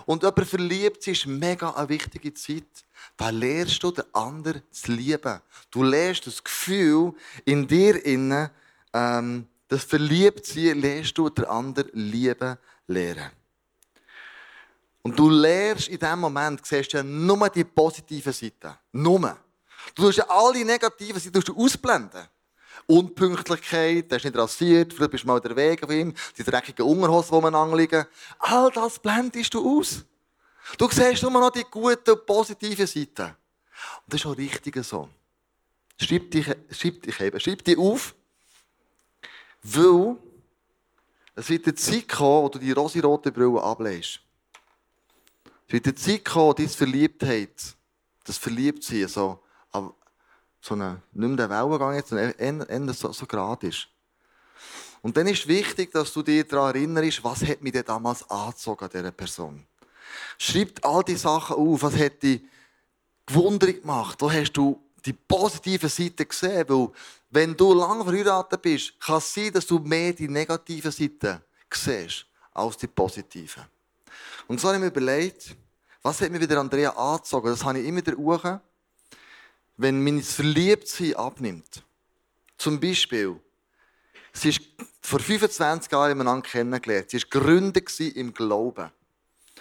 Und 0.04 0.22
jemand 0.22 0.46
verliebt 0.46 1.06
ist 1.06 1.26
mega 1.26 1.70
eine 1.70 1.88
wichtige 1.88 2.34
Zeit. 2.34 2.84
Da 3.16 3.30
lernst 3.30 3.82
du 3.82 3.90
den 3.90 4.04
anderen 4.12 4.62
zu 4.70 4.92
lieben. 4.92 5.40
Du 5.70 5.82
lernst 5.82 6.26
das 6.26 6.42
Gefühl 6.42 7.14
in 7.44 7.66
dir 7.66 8.04
innen, 8.04 8.50
ähm, 8.92 9.46
das 9.68 9.84
Verliebtsein, 9.84 10.80
lernst 10.80 11.16
du 11.16 11.30
den 11.30 11.46
anderen 11.46 11.90
lieben 11.94 12.58
lernen. 12.86 13.30
Und 15.02 15.18
du 15.18 15.28
lernst 15.28 15.88
in 15.88 15.98
dem 15.98 16.20
Moment, 16.20 16.64
siehst 16.64 16.92
du 16.92 16.98
ja 16.98 17.02
nur 17.02 17.48
die 17.48 17.64
positiven 17.64 18.32
Seiten. 18.32 18.74
Nur. 18.92 19.36
Du 19.94 20.04
tust 20.04 20.18
ja 20.18 20.26
alle 20.28 20.64
negativen 20.64 21.20
Seiten 21.20 21.52
ausblenden. 21.56 22.28
Unpünktlichkeit, 22.86 24.10
der 24.10 24.18
ist 24.18 24.24
nicht 24.24 24.36
rasiert, 24.36 24.92
vielleicht 24.92 25.10
bist 25.10 25.24
du 25.24 25.28
mal 25.28 25.40
der 25.40 25.54
Weg 25.54 25.80
von 25.80 25.90
ihm, 25.90 26.14
die 26.36 26.42
dreckigen 26.42 26.84
Unterhosen, 26.84 27.36
die 27.36 27.42
man 27.42 27.54
anliegen. 27.54 28.06
All 28.38 28.70
das 28.70 28.98
blendest 28.98 29.54
du 29.54 29.78
aus. 29.78 30.04
Du 30.78 30.88
siehst 30.90 31.22
nur 31.22 31.30
noch 31.32 31.50
die 31.50 31.64
guten, 31.70 32.16
positiven 32.26 32.86
Seiten. 32.86 33.26
Und 33.26 33.34
das 34.08 34.20
ist 34.20 34.26
auch 34.26 34.36
richtig 34.36 34.84
so. 34.84 35.08
Schreib 36.00 36.30
dich, 36.30 36.46
schreib 36.70 37.02
dich 37.02 37.20
eben, 37.20 37.40
schreib 37.40 37.64
dich 37.64 37.78
auf, 37.78 38.14
weil 39.62 40.16
es 41.34 41.48
wird 41.48 41.66
eine 41.66 41.74
Zeit 41.74 42.08
kommen, 42.08 42.44
wo 42.44 42.48
du 42.48 42.58
die 42.58 42.72
rosirote 42.72 43.30
Brille 43.30 43.62
ablegst. 43.62 44.20
Es 45.72 45.74
wird 45.76 45.86
eine 45.86 45.94
Zeit 45.94 46.24
kommen, 46.26 46.54
diese 46.54 46.76
Verliebtheit, 46.76 47.74
das 48.24 48.36
Verliebtsein, 48.36 49.08
so, 49.08 49.40
so 50.60 50.74
eine, 50.74 51.00
nicht 51.12 51.28
mehr 51.28 51.48
der 51.48 51.48
Wellengang 51.48 52.02
sondern 52.04 52.34
eher 52.38 52.92
so, 52.92 53.10
so 53.10 53.24
gerade 53.24 53.68
ist. 53.68 53.88
Und 55.00 55.16
dann 55.16 55.26
ist 55.28 55.48
wichtig, 55.48 55.90
dass 55.90 56.12
du 56.12 56.22
dich 56.22 56.46
daran 56.46 56.74
erinnerst, 56.74 57.24
was 57.24 57.42
hat 57.46 57.62
mich 57.62 57.72
denn 57.72 57.86
damals 57.86 58.28
angezogen 58.28 58.84
an 58.84 58.90
dieser 58.90 59.12
Person. 59.12 59.66
Schreib 60.36 60.78
all 60.84 61.02
die 61.04 61.16
Sachen 61.16 61.56
auf, 61.56 61.82
was 61.82 61.96
hat 61.96 62.22
dich 62.22 62.42
gewundert 63.24 63.80
gemacht, 63.80 64.20
wo 64.20 64.30
hast 64.30 64.52
du 64.52 64.78
die 65.02 65.14
positive 65.14 65.88
Seite 65.88 66.26
gesehen, 66.26 66.68
weil 66.68 66.90
wenn 67.30 67.56
du 67.56 67.72
lange 67.72 68.04
verheiratet 68.04 68.60
bist, 68.60 69.00
kann 69.00 69.16
es 69.16 69.32
sein, 69.32 69.50
dass 69.50 69.66
du 69.66 69.78
mehr 69.78 70.12
die 70.12 70.28
negative 70.28 70.92
Seite 70.92 71.42
siehst 71.72 72.26
als 72.52 72.76
die 72.76 72.88
positive. 72.88 73.66
Und 74.46 74.60
so 74.60 74.68
habe 74.68 74.76
ich 74.76 74.82
mir 74.82 74.88
überlegt, 74.88 75.56
was 76.02 76.20
hat 76.20 76.30
mir 76.30 76.40
wieder 76.40 76.58
Andrea 76.58 76.90
angezogen? 76.90 77.48
Das 77.48 77.64
habe 77.64 77.80
ich 77.80 77.86
immer 77.86 78.02
der 78.02 78.18
Uhr, 78.18 78.60
wenn 79.76 80.02
mein 80.02 80.22
Verliebtsein 80.22 81.14
abnimmt. 81.14 81.82
Zum 82.58 82.80
Beispiel, 82.80 83.40
sie 84.32 84.50
ist 84.50 84.60
vor 85.00 85.20
25 85.20 85.90
Jahren 85.90 86.18
miteinander 86.18 86.48
kennengelernt. 86.48 87.10
Sie 87.10 87.20
war 87.22 87.28
Gründer 87.28 87.80
im 88.14 88.32
Glauben. 88.32 88.90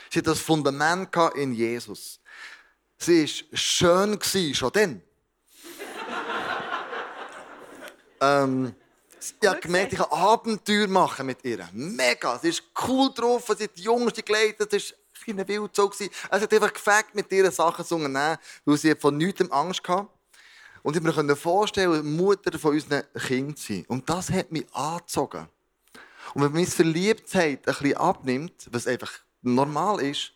Sie 0.10 0.20
hat 0.20 0.28
das 0.28 0.40
Fundament 0.40 1.16
in 1.36 1.54
Jesus. 1.54 2.20
Sie 2.98 3.24
war 3.24 3.58
schön, 3.58 4.20
schon 4.54 4.72
dann. 4.72 5.02
ähm, 8.22 8.76
ich 9.40 9.48
habe 9.48 9.60
gemerkt, 9.60 9.94
ich 9.94 10.00
kann 10.00 10.12
Abenteuer 10.12 10.88
machen 10.88 11.26
mit 11.26 11.44
ihr. 11.44 11.68
Mega. 11.74 12.38
Sie 12.40 12.50
ist 12.50 12.64
cool 12.88 13.12
drauf, 13.14 13.46
sie 13.58 13.66
hat 13.66 13.78
die 13.78 13.84
Jüngste 13.84 14.24
geleitet, 14.24 14.74
das 14.74 14.94
war 15.26 15.40
ein 15.40 15.48
Wildzug. 15.48 15.94
Also, 15.94 16.00
sie 16.00 16.10
hat 16.30 16.54
einfach 16.54 16.74
gefällt, 16.74 17.14
mit 17.14 17.32
ihr 17.32 17.52
Sachen 17.52 17.86
zu 17.86 17.96
unternehmen, 17.96 18.38
weil 18.66 18.78
sie 18.78 18.96
von 18.96 19.18
nichts 19.18 19.50
Angst 19.52 19.88
hatte. 19.88 20.08
Und 20.84 20.96
ich 20.96 21.04
konnte 21.04 21.24
mir 21.24 21.36
vorstellen, 21.36 22.16
Mutter 22.16 22.58
von 22.58 22.74
unseren 22.74 23.04
Kindern 23.28 23.56
zu 23.56 23.74
sein. 23.74 23.86
Und 23.88 24.10
das 24.10 24.32
hat 24.32 24.52
mich 24.52 24.66
angezogen. 24.74 25.48
Und 26.34 26.44
wenn 26.44 26.52
meine 26.54 26.66
Verliebtheit 26.66 27.68
ein 27.68 27.74
bisschen 27.74 27.98
abnimmt, 27.98 28.68
was 28.72 28.88
einfach 28.88 29.12
normal 29.42 30.02
ist, 30.02 30.34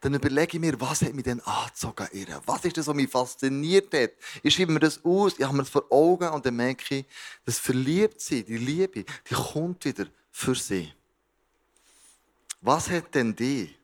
dann 0.00 0.14
überlege 0.14 0.56
ich 0.56 0.60
mir, 0.60 0.80
was 0.80 1.02
hat 1.02 1.14
mich 1.14 1.24
denn 1.24 1.40
angezogen 1.40 2.08
ihr? 2.12 2.40
Was 2.46 2.64
ist 2.64 2.76
das, 2.76 2.86
was 2.86 2.94
mich 2.94 3.10
fasziniert 3.10 3.92
hat? 3.94 4.10
Ich 4.42 4.54
schreibe 4.54 4.72
mir 4.72 4.80
das 4.80 5.04
aus, 5.04 5.38
ich 5.38 5.44
habe 5.44 5.56
mir 5.56 5.62
das 5.62 5.70
vor 5.70 5.84
Augen 5.90 6.28
und 6.28 6.44
dann 6.44 6.56
merke 6.56 6.96
ich, 6.96 7.04
das 7.44 7.58
Verliebtsein, 7.58 8.44
die 8.44 8.58
Liebe, 8.58 9.04
die 9.04 9.34
kommt 9.34 9.84
wieder 9.84 10.06
für 10.30 10.54
sie. 10.54 10.92
Was 12.60 12.90
hat 12.90 13.14
denn 13.14 13.34
die 13.34 13.74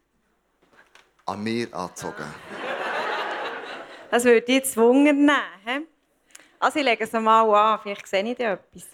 an 1.27 1.43
mir 1.43 1.73
angezogen? 1.75 2.27
Das 4.11 4.25
würde 4.25 4.45
ich 4.47 4.55
jetzt 4.55 4.77
nehmen. 4.77 5.31
Also 6.59 6.79
ich 6.79 6.85
lege 6.85 7.05
es 7.05 7.13
mal 7.13 7.43
an, 7.43 7.81
vielleicht 7.83 8.07
sehe 8.07 8.23
ich 8.25 8.37
da 8.37 8.53
etwas. 8.53 8.87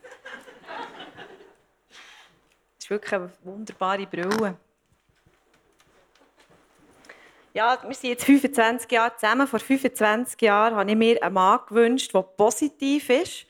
Das 2.76 2.84
ist 2.84 2.90
wirklich 2.90 3.12
eine 3.12 3.32
wunderbare 3.42 4.06
Brille. 4.06 4.56
Ja, 7.58 7.76
wir 7.84 7.92
sind 7.92 8.10
jetzt 8.10 8.24
25 8.24 8.88
Jahre 8.92 9.16
zusammen. 9.16 9.48
Vor 9.48 9.58
25 9.58 10.40
Jahren 10.42 10.76
habe 10.76 10.88
ich 10.88 10.96
mir 10.96 11.20
einen 11.20 11.34
Mann 11.34 11.58
gewünscht, 11.68 12.14
der 12.14 12.22
positiv 12.22 13.10
ist, 13.10 13.46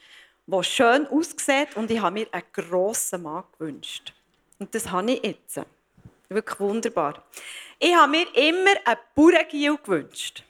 der 0.46 0.62
schön 0.62 1.06
aussieht 1.08 1.76
und 1.76 1.90
ich 1.90 2.00
habe 2.00 2.14
mir 2.14 2.26
einen 2.32 2.44
grossen 2.50 3.24
Mann 3.24 3.44
gewünscht. 3.58 4.14
Und 4.58 4.74
das 4.74 4.90
habe 4.90 5.10
ich 5.10 5.22
jetzt. 5.22 5.60
Wirklich 6.30 6.58
wunderbar. 6.58 7.22
Ich 7.78 7.94
habe 7.94 8.10
mir 8.10 8.34
immer 8.34 8.70
einen 8.86 8.98
Bauerngiel 9.14 9.76
gewünscht. 9.76 10.42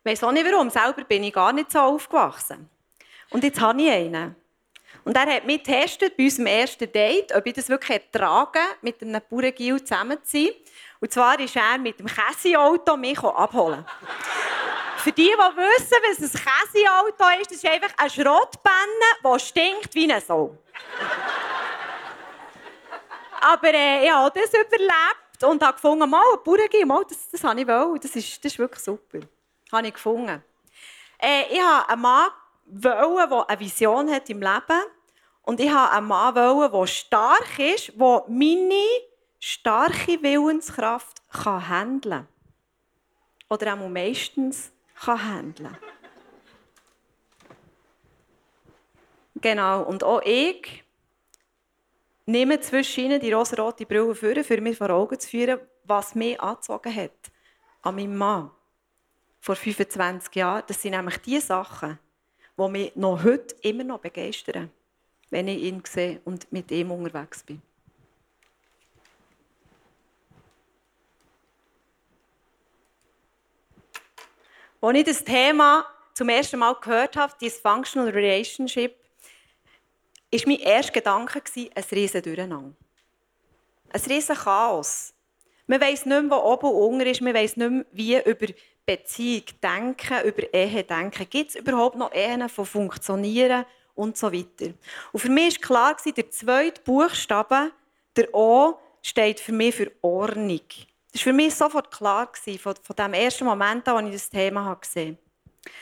Ich 0.00 0.10
weiß 0.10 0.24
auch 0.24 0.32
nicht 0.32 0.44
warum. 0.44 0.68
Selber 0.68 1.04
bin 1.04 1.24
ich 1.24 1.32
gar 1.32 1.54
nicht 1.54 1.72
so 1.72 1.78
aufgewachsen. 1.78 2.68
Und 3.30 3.44
jetzt 3.44 3.62
habe 3.62 3.80
ich 3.80 3.90
einen. 3.90 4.36
Und 5.04 5.16
er 5.16 5.36
hat 5.36 5.46
mich 5.46 5.62
getestet 5.62 6.16
bei 6.18 6.24
unserem 6.24 6.46
ersten 6.48 6.92
Date, 6.92 7.34
ob 7.34 7.46
ich 7.46 7.54
das 7.54 7.70
wirklich 7.70 8.02
ertrage, 8.02 8.58
mit 8.82 9.00
einem 9.02 9.22
Bauerngiel 9.30 9.82
zusammen 9.82 10.18
zu 10.22 10.36
sein. 10.36 10.50
Und 11.00 11.12
zwar 11.12 11.38
ist 11.40 11.56
er 11.56 11.78
mit 11.78 11.98
dem 11.98 12.06
Käseauto 12.06 12.96
mich 12.96 13.18
abholen. 13.18 13.84
Für 14.98 15.12
die, 15.12 15.24
die 15.24 15.32
wissen, 15.32 15.96
was 16.02 16.18
ein 16.18 16.40
Käseauto 16.40 17.40
ist, 17.40 17.50
das 17.50 17.58
ist 17.58 17.66
einfach 17.66 17.92
eine 17.98 18.10
Schrottbenne, 18.10 19.10
die 19.22 19.40
stinkt 19.40 19.94
wie 19.94 20.10
eine 20.10 20.20
Sau. 20.20 20.56
Aber 23.40 23.74
äh, 23.74 24.06
ich 24.06 24.10
habe 24.10 24.40
das 24.40 24.54
überlebt 24.54 25.44
und 25.44 25.62
habe 25.62 25.74
gefunden, 25.74 26.08
mal, 26.08 26.22
ein 26.32 26.42
Bauerngiel, 26.42 26.86
mal, 26.86 27.04
das, 27.06 27.28
das 27.28 27.44
habe 27.44 27.60
ich 27.60 27.66
wollen. 27.66 28.00
Das 28.00 28.16
ist, 28.16 28.42
das 28.42 28.52
ist 28.52 28.58
wirklich 28.58 28.82
super. 28.82 29.18
Habe 29.70 29.88
ich 29.88 29.92
gefunden. 29.92 30.42
Äh, 31.18 31.42
ich 31.50 31.60
habe 31.60 31.88
einen 31.90 32.00
Mann, 32.00 32.30
wollen, 32.66 33.28
der 33.28 33.50
eine 33.50 33.60
Vision 33.60 34.10
hat 34.10 34.30
im 34.30 34.40
Leben. 34.40 34.82
Und 35.42 35.60
ich 35.60 35.66
wollte 35.70 35.90
einen 35.90 36.06
Mann, 36.06 36.34
der 36.34 36.86
stark 36.86 37.58
ist, 37.58 37.92
der 37.94 38.24
meine 38.28 38.82
starke 39.44 40.22
Willenskraft 40.22 41.20
kann 41.30 41.68
handeln 41.68 42.26
Oder 43.50 43.74
auch 43.74 43.88
meistens 43.88 44.72
kann 44.94 45.22
handeln 45.22 45.76
Genau, 49.34 49.82
und 49.82 50.02
auch 50.02 50.22
ich 50.24 50.82
nehme 52.24 52.58
zwischen 52.60 53.04
ihnen 53.04 53.20
die 53.20 53.32
rosa-rote 53.32 53.84
Brille 53.84 54.14
vor, 54.14 54.42
für 54.42 54.60
mir 54.62 54.74
vor 54.74 54.88
Augen 54.88 55.20
zu 55.20 55.28
führen, 55.28 55.60
was 55.84 56.14
mich 56.14 56.40
angezogen 56.40 56.94
hat 56.94 57.10
an 57.82 57.96
meinem 57.96 58.16
Mann 58.16 58.50
vor 59.40 59.56
25 59.56 60.34
Jahren. 60.36 60.62
Das 60.66 60.80
sind 60.80 60.92
nämlich 60.92 61.18
die 61.18 61.40
Sachen, 61.40 61.98
die 62.56 62.68
mich 62.68 62.96
noch 62.96 63.22
heute 63.22 63.54
immer 63.60 63.84
noch 63.84 64.00
begeistern, 64.00 64.70
wenn 65.28 65.48
ich 65.48 65.64
ihn 65.64 65.82
sehe 65.84 66.22
und 66.24 66.50
mit 66.50 66.70
ihm 66.70 66.90
unterwegs 66.92 67.42
bin. 67.42 67.60
Als 74.84 74.98
ich 74.98 75.04
das 75.04 75.24
Thema 75.24 75.86
zum 76.12 76.28
ersten 76.28 76.58
Mal 76.58 76.74
gehört 76.74 77.16
habe, 77.16 77.32
dieses 77.40 77.58
Functional 77.58 78.10
Relationship, 78.10 78.94
war 80.30 80.40
mein 80.44 80.58
erster 80.58 80.92
Gedanke 80.92 81.42
ein 81.74 81.84
riesen 81.90 82.20
Durcheinander. 82.20 82.74
Ein 83.88 84.00
riesen 84.02 84.36
Chaos. 84.36 85.14
Man 85.66 85.80
weiss 85.80 86.04
nicht 86.04 86.22
mehr, 86.22 86.30
wo 86.30 86.34
oben 86.34 86.66
und 86.66 86.96
unten 86.96 87.06
ist. 87.06 87.22
Man 87.22 87.32
weiss 87.32 87.56
nicht 87.56 87.70
mehr, 87.70 87.86
wie 87.92 88.18
über 88.18 88.46
Beziehung 88.84 89.44
denken, 89.62 90.22
über 90.22 90.52
Ehe 90.52 90.84
denken. 90.84 91.30
Gibt 91.30 91.48
es 91.48 91.56
überhaupt 91.56 91.96
noch 91.96 92.12
Ehen, 92.12 92.46
die 92.46 92.64
funktionieren 92.66 93.64
und 93.94 94.18
so 94.18 94.30
weiter. 94.30 94.74
Und 95.12 95.20
für 95.20 95.30
mich 95.30 95.62
war 95.62 95.94
klar, 95.94 96.12
der 96.14 96.30
zweite 96.30 96.82
Buchstabe, 96.82 97.72
der 98.14 98.34
O, 98.34 98.78
steht 99.00 99.40
für 99.40 99.52
mich 99.52 99.76
für 99.76 99.90
Ordnung. 100.02 100.60
Das 101.14 101.24
war 101.24 101.30
für 101.30 101.32
mich 101.32 101.54
sofort 101.54 101.92
klar, 101.92 102.28
von, 102.60 102.74
von 102.82 102.96
dem 102.96 103.14
ersten 103.14 103.44
Moment 103.44 103.86
an, 103.86 104.04
als 104.04 104.06
ich 104.08 104.12
das 104.14 104.30
Thema 104.30 104.74
gesehen 104.74 105.16
habe. 105.16 105.74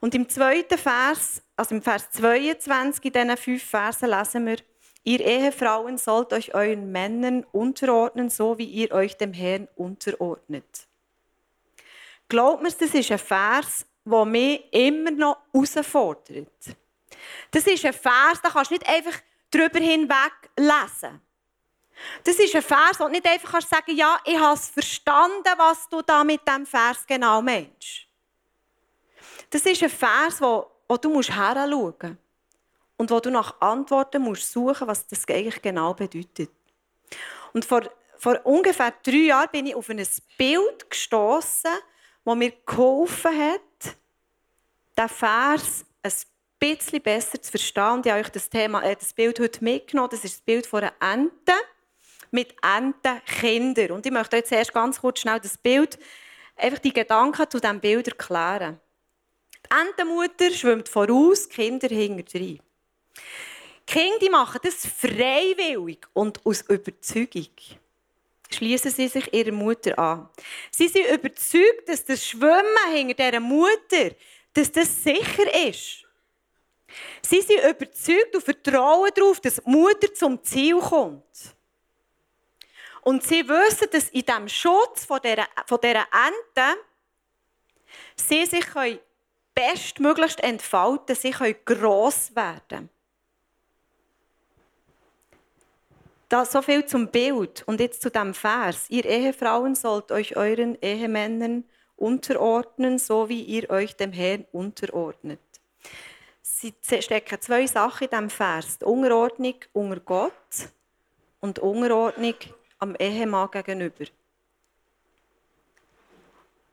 Und 0.00 0.14
im 0.14 0.28
zweiten 0.28 0.76
Vers, 0.76 1.42
also 1.56 1.74
im 1.74 1.80
Vers 1.80 2.10
22 2.10 3.02
in 3.06 3.12
diesen 3.12 3.36
fünf 3.38 3.64
Versen 3.64 4.10
lesen 4.10 4.46
wir, 4.46 4.58
Ihr 5.04 5.20
Ehefrauen 5.20 5.96
sollt 5.96 6.34
euch 6.34 6.54
euren 6.54 6.92
Männern 6.92 7.46
unterordnen, 7.50 8.28
so 8.28 8.58
wie 8.58 8.66
ihr 8.66 8.92
euch 8.92 9.16
dem 9.16 9.32
Herrn 9.32 9.66
unterordnet. 9.74 10.86
Glaubt 12.28 12.62
mir, 12.62 12.70
das 12.70 12.92
ist 12.92 13.10
ein 13.10 13.18
Vers, 13.18 13.86
der 14.04 14.24
mich 14.26 14.70
immer 14.70 15.10
noch 15.12 15.38
herausfordert. 15.50 16.52
Das 17.50 17.66
ist 17.66 17.86
ein 17.86 17.94
Vers, 17.94 18.42
da 18.42 18.50
kannst 18.50 18.70
du 18.70 18.74
nicht 18.74 18.86
einfach 18.86 19.18
drüber 19.50 19.78
hinweg 19.78 20.50
lesen. 20.58 21.22
Das 22.24 22.36
ist 22.38 22.54
ein 22.54 22.62
Vers, 22.62 22.98
du 22.98 23.08
nicht 23.08 23.26
einfach 23.26 23.52
kannst 23.52 23.70
sagen 23.70 23.96
ja, 23.96 24.18
ich 24.24 24.38
habe 24.38 24.54
es 24.54 24.68
verstanden, 24.68 25.52
was 25.56 25.88
du 25.88 26.02
da 26.02 26.24
mit 26.24 26.46
diesem 26.46 26.66
Vers 26.66 27.06
genau 27.06 27.42
meinst. 27.42 28.06
Das 29.50 29.62
ist 29.62 29.82
ein 29.82 29.90
Vers, 29.90 30.40
wo, 30.40 30.70
wo 30.88 30.96
du 30.96 31.10
musst 31.10 31.30
musst 31.30 32.16
und 32.96 33.10
wo 33.10 33.20
du 33.20 33.30
nach 33.30 33.60
Antworten 33.60 34.22
musst 34.22 34.52
suchen, 34.52 34.86
was 34.86 35.06
das 35.06 35.26
eigentlich 35.28 35.62
genau 35.62 35.94
bedeutet. 35.94 36.50
Und 37.52 37.64
vor, 37.64 37.82
vor 38.18 38.40
ungefähr 38.44 38.92
drei 39.02 39.26
Jahren 39.26 39.50
bin 39.50 39.66
ich 39.66 39.74
auf 39.74 39.88
ein 39.88 40.04
Bild 40.36 40.90
gestoßen, 40.90 41.70
das 42.24 42.36
mir 42.36 42.52
geholfen 42.66 43.38
hat, 43.38 43.96
diesen 44.96 45.08
Vers 45.08 45.84
ein 46.02 46.12
bisschen 46.58 47.02
besser 47.02 47.40
zu 47.40 47.50
verstehen. 47.50 48.02
Ich 48.04 48.10
habe 48.10 48.20
euch 48.20 48.28
das, 48.28 48.50
Thema, 48.50 48.82
äh, 48.82 48.96
das 48.96 49.12
Bild 49.12 49.38
heute 49.40 49.62
mitgenommen. 49.64 50.10
Das 50.10 50.24
ist 50.24 50.36
das 50.36 50.42
Bild 50.42 50.66
von 50.66 50.82
einer 50.82 50.92
Ente 51.00 51.54
mit 52.32 52.54
Entenkindern. 52.62 53.92
Und 53.92 54.06
ich 54.06 54.12
möchte 54.12 54.36
jetzt 54.36 54.52
erst 54.52 54.72
ganz 54.72 55.00
kurz 55.00 55.20
schnell 55.20 55.40
das 55.40 55.58
Bild, 55.58 55.98
einfach 56.56 56.78
die 56.78 56.92
Gedanken 56.92 57.48
zu 57.48 57.60
diesem 57.60 57.80
Bild 57.80 58.08
erklären. 58.08 58.80
Die 59.64 59.70
Entenmutter 59.74 60.50
schwimmt 60.50 60.88
voraus, 60.88 61.48
die 61.48 61.54
Kinder 61.54 61.88
hinter 61.88 62.38
rein. 62.38 62.60
Die 63.88 63.92
Kinder 63.92 64.30
machen 64.30 64.60
das 64.62 64.86
freiwillig 64.86 66.06
und 66.12 66.44
aus 66.44 66.62
Überzeugung. 66.62 67.48
schließen 68.50 68.90
sie 68.90 69.08
sich 69.08 69.32
ihrer 69.32 69.52
Mutter 69.52 69.98
an. 69.98 70.28
Sie 70.70 70.88
sind 70.88 71.06
überzeugt, 71.06 71.88
dass 71.88 72.04
das 72.04 72.24
Schwimmen 72.24 72.92
hinter 72.92 73.30
dieser 73.30 73.40
Mutter, 73.40 74.14
dass 74.52 74.72
das 74.72 75.02
sicher 75.02 75.68
ist. 75.68 76.04
Sie 77.22 77.42
sind 77.42 77.60
überzeugt 77.60 78.34
und 78.34 78.44
vertrauen 78.44 79.10
darauf, 79.14 79.40
dass 79.40 79.56
die 79.56 79.70
Mutter 79.70 80.12
zum 80.14 80.42
Ziel 80.42 80.78
kommt. 80.78 81.24
Und 83.02 83.22
sie 83.22 83.48
wissen, 83.48 83.88
dass 83.92 84.08
in 84.10 84.24
diesem 84.24 84.48
Schutz 84.48 85.04
von 85.04 85.20
dieser, 85.22 85.46
von 85.66 85.78
dieser 85.80 86.06
Ente 86.12 86.80
sie 88.16 88.46
sich 88.46 88.66
bestmöglichst 89.54 90.40
entfalten 90.42 91.16
sie 91.16 91.30
können 91.30 91.56
gross 91.64 92.34
werden. 92.34 92.88
Das 96.28 96.52
so 96.52 96.60
viel 96.60 96.84
zum 96.84 97.08
Bild 97.08 97.62
und 97.66 97.80
jetzt 97.80 98.02
zu 98.02 98.10
dem 98.10 98.34
Vers. 98.34 98.90
Ihr 98.90 99.04
Ehefrauen 99.06 99.74
sollt 99.74 100.12
euch 100.12 100.36
euren 100.36 100.76
Ehemännern 100.82 101.64
unterordnen, 101.96 102.98
so 102.98 103.28
wie 103.28 103.42
ihr 103.42 103.70
euch 103.70 103.96
dem 103.96 104.12
Herrn 104.12 104.46
unterordnet. 104.52 105.40
Sie 106.42 106.74
stecken 107.00 107.40
zwei 107.40 107.66
Sachen 107.66 108.04
in 108.04 108.10
diesem 108.10 108.30
Vers. 108.30 108.78
Die 108.78 108.84
Unterordnung 108.84 109.54
unter 109.72 110.00
Gott 110.00 110.32
und 111.40 111.58
Unterordnung 111.58 112.34
am 112.78 112.94
Ehemann 112.98 113.50
gegenüber. 113.50 114.04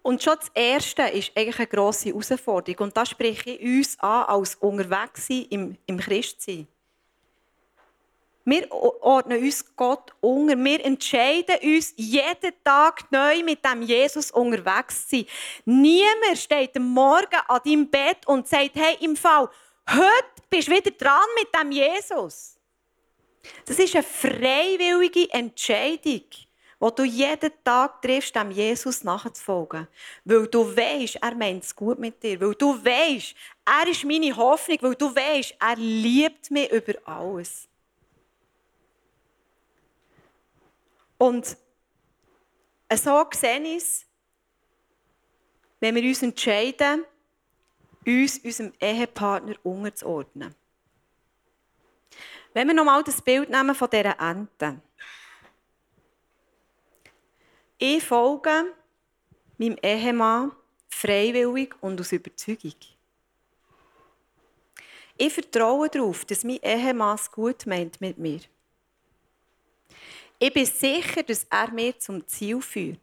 Und 0.01 0.21
schon 0.21 0.35
das 0.39 0.51
Erste 0.53 1.01
ist 1.03 1.31
eigentlich 1.35 1.57
eine 1.57 1.67
grosse 1.67 2.09
Herausforderung. 2.09 2.87
Und 2.87 2.97
das 2.97 3.09
spreche 3.09 3.49
ich 3.51 3.77
uns 3.79 3.99
an 3.99 4.25
als 4.25 4.53
unterwegs 4.55 5.29
im, 5.29 5.77
im 5.87 5.97
Christsein. 5.97 6.67
Wir 8.47 8.71
ordnen 8.71 9.41
uns 9.41 9.65
Gott 9.75 10.13
unter. 10.21 10.55
Wir 10.63 10.85
entscheiden 10.85 11.55
uns 11.63 11.93
jeden 11.97 12.53
Tag 12.63 13.11
neu 13.11 13.41
mit 13.41 13.65
dem 13.65 13.81
Jesus 13.81 14.29
unterwegs 14.29 15.07
zu 15.07 15.17
sein. 15.17 15.25
Niemand 15.65 16.37
steht 16.37 16.77
am 16.77 16.83
Morgen 16.83 17.39
an 17.47 17.59
deinem 17.65 17.89
Bett 17.89 18.27
und 18.27 18.47
sagt, 18.47 18.75
hey, 18.75 18.97
im 19.01 19.15
Fall, 19.15 19.49
heute 19.89 20.43
bist 20.51 20.67
du 20.67 20.73
wieder 20.73 20.91
dran 20.91 21.25
mit 21.35 21.47
dem 21.59 21.71
Jesus. 21.71 22.54
Das 23.65 23.79
ist 23.79 23.95
eine 23.95 24.03
freiwillige 24.03 25.31
Entscheidung, 25.31 26.23
die 26.31 26.95
du 26.95 27.03
jeden 27.03 27.51
Tag 27.63 28.01
triffst, 28.01 28.35
dem 28.35 28.51
Jesus 28.51 29.03
nachzufolgen. 29.03 29.87
Weil 30.23 30.47
du 30.47 30.75
weißt, 30.75 31.17
er 31.21 31.35
meint 31.35 31.63
es 31.63 31.75
gut 31.75 31.99
mit 31.99 32.21
dir. 32.21 32.39
Weil 32.39 32.55
du 32.55 32.73
weißt, 32.73 33.35
er 33.65 33.87
ist 33.89 34.03
meine 34.03 34.35
Hoffnung. 34.35 34.77
Weil 34.81 34.95
du 34.95 35.15
weißt, 35.15 35.55
er 35.59 35.75
liebt 35.75 36.51
mich 36.51 36.71
über 36.71 36.93
alles. 37.05 37.67
Und 41.17 41.57
so 42.93 43.25
sehe 43.33 43.61
ich 43.61 43.77
es, 43.77 44.05
wenn 45.79 45.95
wir 45.95 46.03
uns 46.03 46.21
entscheiden, 46.21 47.05
uns 48.05 48.37
unserem 48.39 48.73
Ehepartner 48.79 49.55
unterzuordnen. 49.63 50.53
Wenn 52.55 52.69
wir 52.69 52.73
nochmal 52.73 53.03
das 53.03 53.21
Bild 53.21 53.49
nehmen 53.49 53.75
von 53.75 53.89
dieser 53.89 54.17
Ente. 54.17 54.79
Ich 57.77 58.01
folge 58.01 58.73
meinem 59.57 59.77
Ehemann 59.83 60.53
freiwillig 60.87 61.75
und 61.81 61.99
aus 61.99 62.13
Überzeugung. 62.13 62.71
Ich 65.17 65.33
vertraue 65.33 65.89
darauf, 65.89 66.23
dass 66.23 66.45
mein 66.45 66.61
Ehemann 66.63 67.15
es 67.15 67.29
gut 67.29 67.65
meint 67.65 67.99
mit 67.99 68.17
mir. 68.17 68.39
Ich 70.39 70.53
bin 70.53 70.65
sicher, 70.65 71.23
dass 71.23 71.45
er 71.49 71.69
mir 71.71 71.99
zum 71.99 72.25
Ziel 72.25 72.61
führt. 72.61 72.99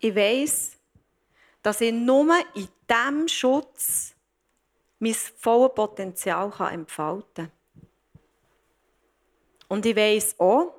Ich 0.00 0.12
weiß, 0.12 0.72
dass 1.62 1.80
ich 1.80 1.92
nur 1.92 2.34
in 2.56 2.68
diesem 2.90 3.28
Schutz 3.28 4.13
mein 4.98 5.14
volles 5.14 5.74
Potenzial 5.74 6.52
entfalten 6.70 7.34
kann. 7.34 7.52
Und 9.68 9.86
ich 9.86 9.96
weiß 9.96 10.36
auch, 10.38 10.74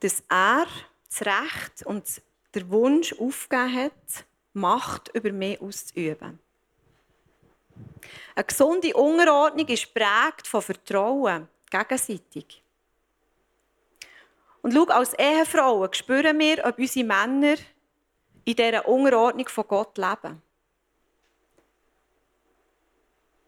dass 0.00 0.22
er 0.28 0.66
das 1.08 1.22
Recht 1.22 1.86
und 1.86 2.22
der 2.54 2.68
Wunsch 2.70 3.12
aufgegeben 3.12 3.74
hat, 3.74 4.24
Macht 4.52 5.14
über 5.14 5.30
mich 5.30 5.60
auszuüben. 5.60 6.40
Eine 8.34 8.44
gesunde 8.44 8.92
Unterordnung 8.94 9.68
ist 9.68 9.94
prägt 9.94 10.48
von 10.48 10.60
Vertrauen, 10.60 11.48
gegenseitig. 11.70 12.62
Und 14.62 14.74
schau, 14.74 14.84
als 14.86 15.14
Ehefrauen 15.14 15.92
spüren 15.92 16.38
wir, 16.38 16.64
ob 16.64 16.78
unsere 16.78 17.06
Männer 17.06 17.56
in 18.44 18.56
dieser 18.56 18.88
Unterordnung 18.88 19.48
von 19.48 19.68
Gott 19.68 19.96
leben. 19.96 20.42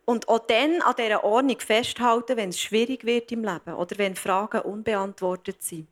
Und 0.05 0.29
auch 0.29 0.41
dann 0.47 0.83
an 0.83 0.95
dieser 0.97 1.23
Ordnung 1.23 1.61
festhalten, 1.61 2.37
wenn 2.37 2.49
es 2.49 2.61
schwierig 2.61 3.05
wird 3.05 3.31
im 3.31 3.45
Leben 3.45 3.75
oder 3.75 3.99
wenn 3.99 4.17
Fragen 4.17 4.63
unbeantwortet 4.63 5.63
sind. 5.63 5.89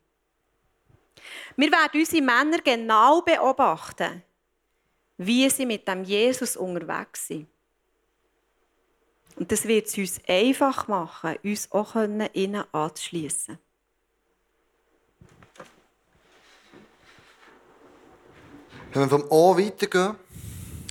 Wir 1.57 1.71
werden 1.71 2.01
unsere 2.01 2.23
Männer 2.23 2.59
genau 2.59 3.23
beobachten, 3.23 4.23
wie 5.19 5.49
sie 5.51 5.67
mit 5.67 5.87
dem 5.87 6.03
Jesus 6.03 6.57
unterwegs 6.57 7.29
sind. 7.29 7.47
Und 9.37 9.51
das 9.53 9.67
wird 9.67 9.87
es 9.87 9.97
uns 9.97 10.21
einfach 10.29 10.89
machen, 10.89 11.37
uns 11.43 11.71
auch 11.73 11.95
ihnen 11.95 12.65
anzuschliessen. 12.73 13.59
Wenn 18.93 19.03
wir 19.03 19.09
vom 19.09 19.25
O 19.31 19.57
weitergehen, 19.57 20.17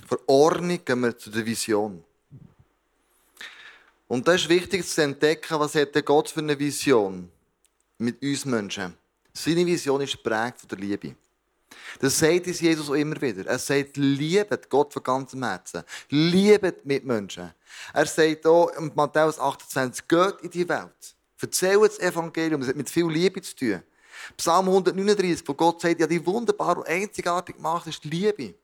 von 0.08 0.18
Ordnung, 0.26 0.84
gehen 0.84 1.00
wir 1.00 1.16
zu 1.16 1.30
der 1.30 1.44
Vision. 1.44 2.02
Und 4.10 4.26
da 4.26 4.34
ist 4.34 4.48
wichtig 4.48 4.84
zu 4.84 5.02
entdecken, 5.02 5.60
was 5.60 5.76
hat 5.76 6.04
Gott 6.04 6.30
für 6.30 6.40
eine 6.40 6.58
Vision 6.58 7.30
mit 7.96 8.20
uns 8.20 8.44
Menschen. 8.44 8.92
Seine 9.32 9.64
Vision 9.64 10.00
ist 10.00 10.20
geprägt 10.20 10.58
von 10.58 10.68
der 10.68 10.78
Liebe. 10.78 11.14
Das 12.00 12.18
sagt 12.18 12.48
uns 12.48 12.60
Jesus 12.60 12.90
auch 12.90 12.94
immer 12.94 13.22
wieder. 13.22 13.46
Er 13.46 13.60
sagt, 13.60 13.96
liebet 13.96 14.68
Gott 14.68 14.92
von 14.92 15.04
ganzem 15.04 15.44
Herzen. 15.44 15.84
Liebet 16.08 16.84
Mitmenschen. 16.84 17.52
Er 17.94 18.06
sagt 18.06 18.44
auch 18.48 18.70
in 18.70 18.90
Matthäus 18.96 19.38
28, 19.38 20.08
geht 20.08 20.40
in 20.42 20.50
die 20.50 20.68
Welt. 20.68 21.14
Erzählt 21.40 21.80
das 21.80 22.00
Evangelium. 22.00 22.62
Es 22.62 22.68
hat 22.68 22.76
mit 22.76 22.90
viel 22.90 23.08
Liebe 23.08 23.40
zu 23.42 23.54
tun. 23.54 23.80
Psalm 24.36 24.66
139, 24.66 25.46
wo 25.46 25.54
Gott 25.54 25.82
sagt, 25.82 26.00
ja, 26.00 26.08
die 26.08 26.26
wunderbar 26.26 26.78
und 26.78 26.88
einzigartig 26.88 27.54
gemacht 27.54 27.86
ist 27.86 28.02
die 28.02 28.10
Liebe. 28.10 28.54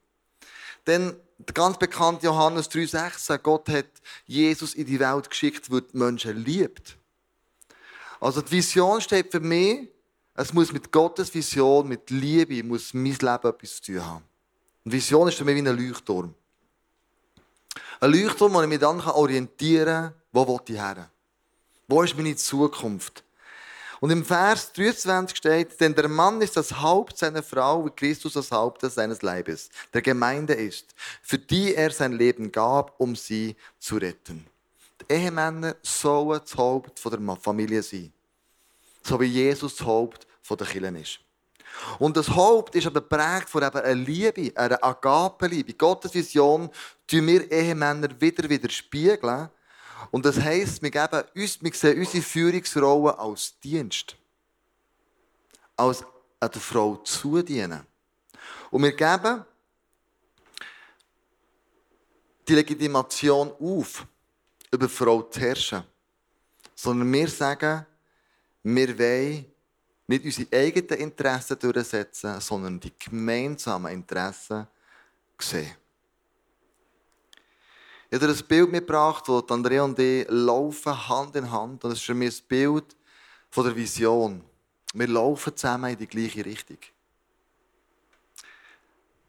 Denn 0.86 1.16
der 1.38 1.54
ganz 1.54 1.78
bekannte 1.78 2.26
Johannes 2.26 2.70
3,16, 2.70 3.38
Gott 3.38 3.68
hat 3.68 3.86
Jesus 4.26 4.74
in 4.74 4.86
die 4.86 4.98
Welt 4.98 5.28
geschickt, 5.28 5.70
weil 5.70 5.82
die 5.82 5.96
Menschen 5.96 6.36
liebt. 6.36 6.96
Also 8.20 8.40
die 8.40 8.52
Vision 8.52 9.00
steht 9.00 9.30
für 9.30 9.40
mich, 9.40 9.88
es 10.34 10.52
muss 10.52 10.72
mit 10.72 10.90
Gottes 10.92 11.32
Vision, 11.34 11.88
mit 11.88 12.10
Liebe, 12.10 12.62
muss 12.62 12.94
mein 12.94 13.04
Leben 13.04 13.22
etwas 13.22 13.80
zu 13.80 13.92
tun 13.92 14.04
haben. 14.04 14.24
Eine 14.84 14.92
Vision 14.92 15.28
ist 15.28 15.36
für 15.36 15.44
mich 15.44 15.56
wie 15.56 15.68
ein 15.68 15.76
Leuchtturm. 15.76 16.34
Ein 18.00 18.12
Leuchtturm, 18.12 18.54
wo 18.54 18.62
ich 18.62 18.68
mich 18.68 18.78
dann 18.78 19.00
orientieren 19.00 19.86
kann, 19.86 20.14
wo 20.32 20.46
will 20.46 20.60
ich 20.68 20.80
her? 20.80 21.10
Wo 21.88 22.02
ist 22.02 22.16
meine 22.16 22.36
Zukunft? 22.36 23.24
Und 24.00 24.10
im 24.10 24.24
Vers 24.24 24.72
23 24.72 25.36
steht, 25.36 25.80
denn 25.80 25.94
der 25.94 26.08
Mann 26.08 26.40
ist 26.42 26.56
das 26.56 26.80
Haupt 26.80 27.16
seiner 27.18 27.42
Frau, 27.42 27.84
wie 27.86 27.90
Christus 27.90 28.34
das 28.34 28.50
Haupt 28.50 28.82
seines 28.82 29.22
Leibes, 29.22 29.70
der 29.92 30.02
Gemeinde 30.02 30.54
ist, 30.54 30.94
für 31.22 31.38
die 31.38 31.74
er 31.74 31.90
sein 31.90 32.12
Leben 32.12 32.52
gab, 32.52 32.98
um 32.98 33.16
sie 33.16 33.56
zu 33.78 33.96
retten. 33.96 34.46
Die 35.00 35.14
Ehemänner 35.14 35.76
sollen 35.82 36.40
das 36.40 36.56
Haupt 36.56 37.02
der 37.04 37.36
Familie 37.36 37.82
sein. 37.82 38.12
So 39.02 39.20
wie 39.20 39.26
Jesus 39.26 39.76
das 39.76 39.86
Haupt 39.86 40.26
der 40.48 40.66
Kirche 40.66 40.98
ist. 40.98 41.20
Und 41.98 42.16
das 42.16 42.28
Haupt 42.30 42.74
ist 42.74 42.86
aber 42.86 43.00
geprägt 43.00 43.48
von 43.48 43.62
einer 43.62 43.94
Liebe, 43.94 44.52
einer 44.54 44.82
Agape-Liebe. 44.82 45.74
Gottes 45.74 46.14
Vision 46.14 46.70
tun 47.06 47.26
wir 47.26 47.50
Ehemänner 47.50 48.08
wieder 48.20 48.48
widerspiegeln 48.48 49.50
und 50.10 50.24
das 50.24 50.38
heisst, 50.38 50.82
wir, 50.82 50.90
geben 50.90 51.24
uns, 51.34 51.62
wir 51.62 51.72
sehen 51.72 51.98
unsere 51.98 52.22
Führungsrolle 52.22 53.18
als 53.18 53.58
Dienst. 53.60 54.16
Als 55.76 56.04
an 56.40 56.50
der 56.50 56.60
Frau 56.60 56.96
zudienen. 56.96 57.86
Und 58.70 58.82
wir 58.82 58.92
geben 58.92 59.44
die 62.46 62.54
Legitimation 62.54 63.52
auf, 63.60 64.06
über 64.70 64.86
die 64.86 64.92
Frau 64.92 65.22
zu 65.22 65.40
herrschen. 65.40 65.82
Sondern 66.74 67.12
wir 67.12 67.28
sagen, 67.28 67.86
wir 68.62 68.98
wollen 68.98 69.46
nicht 70.06 70.24
unsere 70.24 70.56
eigenen 70.56 71.00
Interessen 71.00 71.58
durchsetzen, 71.58 72.40
sondern 72.40 72.78
die 72.78 72.92
gemeinsamen 72.98 73.92
Interessen 73.92 74.66
sehen. 75.38 75.74
Ich 78.08 78.20
habe 78.20 78.32
dir 78.32 78.38
ein 78.38 78.46
Bild 78.46 78.70
mitgebracht, 78.70 79.24
wo 79.26 79.38
Andrea 79.40 79.82
und 79.82 79.98
ich 79.98 80.26
laufen 80.28 81.08
Hand 81.08 81.34
in 81.34 81.50
Hand. 81.50 81.82
Und 81.82 81.90
das 81.90 81.98
ist 81.98 82.04
für 82.04 82.14
mich 82.14 82.40
ein 82.40 82.46
Bild 82.46 82.96
von 83.50 83.64
der 83.64 83.74
Vision. 83.74 84.44
Wir 84.94 85.08
laufen 85.08 85.56
zusammen 85.56 85.90
in 85.90 85.98
die 85.98 86.06
gleiche 86.06 86.44
Richtung. 86.44 86.78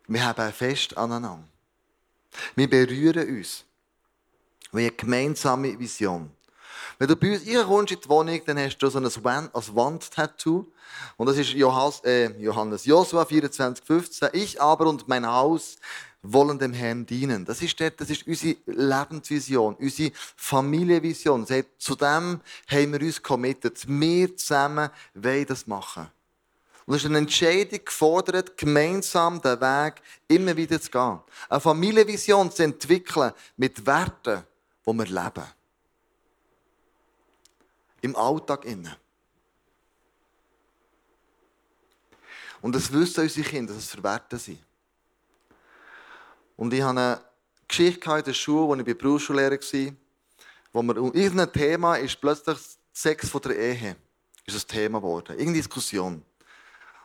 Wir 0.08 0.26
haben 0.26 0.54
fest 0.54 0.96
aneinander. 0.96 1.44
Wir 2.56 2.70
berühren 2.70 3.28
uns. 3.28 3.66
Wir 4.72 4.86
haben 4.86 4.90
eine 4.90 4.92
gemeinsame 4.92 5.80
Vision. 5.80 6.32
Wenn 7.00 7.08
du 7.08 7.16
bei 7.16 7.34
uns 7.34 7.48
reinkommst 7.48 7.94
in 7.94 8.02
die 8.02 8.10
Wohnung, 8.10 8.42
dann 8.46 8.60
hast 8.60 8.78
du 8.78 8.90
so 8.90 9.00
ein 9.00 9.06
Wand-Tattoo. 9.06 10.66
Und 11.18 11.28
das 11.28 11.38
ist 11.38 11.54
Johannes, 11.54 12.00
äh, 12.04 12.30
Johannes 12.40 12.86
Josua 12.86 13.24
24,15. 13.24 14.30
Ich 14.34 14.62
aber 14.62 14.88
und 14.88 15.08
mein 15.08 15.26
Haus 15.26 15.78
wollen 16.22 16.60
dem 16.60 16.74
Herrn 16.74 17.06
dienen. 17.06 17.46
Das 17.46 17.62
ist, 17.62 17.80
dort, 17.80 18.00
das 18.02 18.10
ist 18.10 18.26
unsere 18.28 18.58
Lebensvision, 18.66 19.76
unsere 19.76 20.12
Familienvision. 20.36 21.46
Zu 21.78 21.96
dem 21.96 22.42
haben 22.68 22.94
wir 22.94 23.02
uns 23.02 23.22
committed. 23.22 23.84
Wir 23.88 24.36
zusammen 24.36 24.90
wollen 25.14 25.46
das 25.46 25.68
machen. 25.68 26.08
Und 26.86 26.96
es 26.96 27.04
ist 27.04 27.10
eine 27.10 27.18
Entscheidung 27.18 27.84
gefordert, 27.84 28.58
gemeinsam 28.58 29.42
den 29.42 29.60
Weg 29.60 30.02
immer 30.30 30.56
wieder 30.56 30.80
zu 30.80 30.90
gehen. 30.90 31.20
Eine 31.50 31.60
Familienvision 31.60 32.50
zu 32.50 32.64
entwickeln 32.64 33.34
mit 33.58 33.86
Werten, 33.86 34.44
die 34.86 34.94
wir 34.94 35.06
leben. 35.06 35.46
Im 38.02 38.16
Alltag 38.16 38.64
innen. 38.64 38.96
Und 42.62 42.74
das 42.74 42.92
wissen 42.92 43.22
unsere 43.22 43.48
Kinder, 43.48 43.74
dass 43.74 43.84
es 43.84 43.92
für 43.92 44.04
Werte 44.04 44.38
sind. 44.38 44.60
Und 46.58 46.74
ich 46.74 46.82
hatte 46.82 47.00
eine 47.00 47.22
Geschichte 47.68 48.10
in 48.18 48.24
der 48.24 48.34
Schule, 48.34 48.72
als 48.72 48.80
ich 48.80 48.86
bei 48.86 48.94
Berufsschullehrer 48.94 49.52
war, 49.52 49.94
wo 50.74 50.82
wir 50.84 50.96
irgendein 51.16 51.52
Thema 51.54 51.96
ist 51.96 52.20
plötzlich 52.20 52.58
Sex 52.92 53.30
von 53.30 53.42
der 53.42 53.58
Ehe 53.58 53.96
ist 54.46 54.56
ein 54.56 54.68
Thema 54.68 55.00
geworden. 55.00 55.34
Irgendeine 55.34 55.58
Diskussion. 55.58 56.24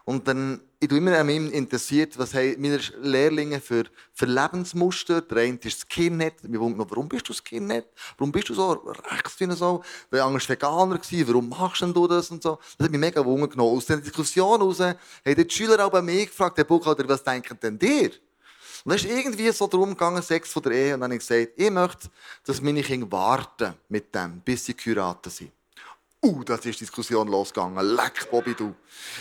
Und 0.05 0.27
dann, 0.27 0.61
ich 0.81 0.89
bin 0.89 0.99
immer 0.99 1.17
an 1.19 1.27
mir 1.27 1.53
interessiert, 1.53 2.19
was 2.19 2.35
haben 2.35 2.61
meine 2.61 2.81
Lehrlinge 3.01 3.61
für, 3.61 3.85
für 4.13 4.27
Lebensmuster. 4.27 5.21
Der 5.21 5.39
eine 5.39 5.59
ist 5.63 5.65
das 5.65 5.89
Skinhead. 5.89 6.35
Wir 6.43 6.59
wundern 6.59 6.91
warum 6.91 7.09
bist 7.09 7.29
du 7.29 7.33
Skinhead? 7.33 7.87
Warum 8.17 8.33
bist 8.33 8.49
du 8.49 8.55
so 8.55 8.73
rechts 8.73 9.39
wie 9.39 9.53
so? 9.53 9.83
Weil 10.11 10.21
anders 10.23 10.49
Veganer 10.49 10.99
gewesen. 10.99 11.29
Warum 11.29 11.49
machst 11.49 11.83
du 11.83 12.07
das 12.09 12.31
und 12.31 12.43
so? 12.43 12.59
Das 12.79 12.87
hat 12.87 12.91
mich 12.91 13.01
mega 13.01 13.25
wundern 13.25 13.51
genommen. 13.51 13.77
Aus 13.77 13.87
der 13.87 13.99
Diskussion 13.99 14.61
heraus 14.61 14.81
haben 14.81 14.99
die 15.25 15.47
Schüler 15.49 15.87
auch 15.87 15.91
bei 15.91 16.03
mir 16.03 16.27
gefragt, 16.27 16.59
Herr 16.59 16.65
Buchhalter, 16.65 17.09
was 17.09 17.23
denken 17.23 17.59
denn 17.63 17.79
dir? 17.79 18.11
Und 18.85 18.91
dann 18.91 18.97
ist 18.97 19.05
irgendwie 19.05 19.51
so 19.53 19.67
darum 19.67 19.91
gegangen, 19.91 20.23
Sex 20.23 20.51
von 20.53 20.63
der 20.63 20.73
Ehe. 20.73 20.95
Und 20.95 21.01
dann 21.01 21.11
habe 21.11 21.15
ich 21.15 21.27
gesagt, 21.27 21.53
ich 21.57 21.71
möchte, 21.71 22.09
dass 22.45 22.61
meine 22.61 22.83
Kinder 22.83 23.11
warten 23.11 23.75
mit 23.89 24.15
dem, 24.15 24.41
bis 24.41 24.65
sie 24.65 24.77
geheiratet 24.77 25.33
sind. 25.33 25.53
Uh, 26.25 26.45
da 26.45 26.55
ist 26.55 26.65
die 26.65 26.71
Diskussion 26.73 27.29
losgegangen. 27.29 27.85
Leck, 27.97 28.31
Bobby, 28.31 28.55
du. 28.55 28.75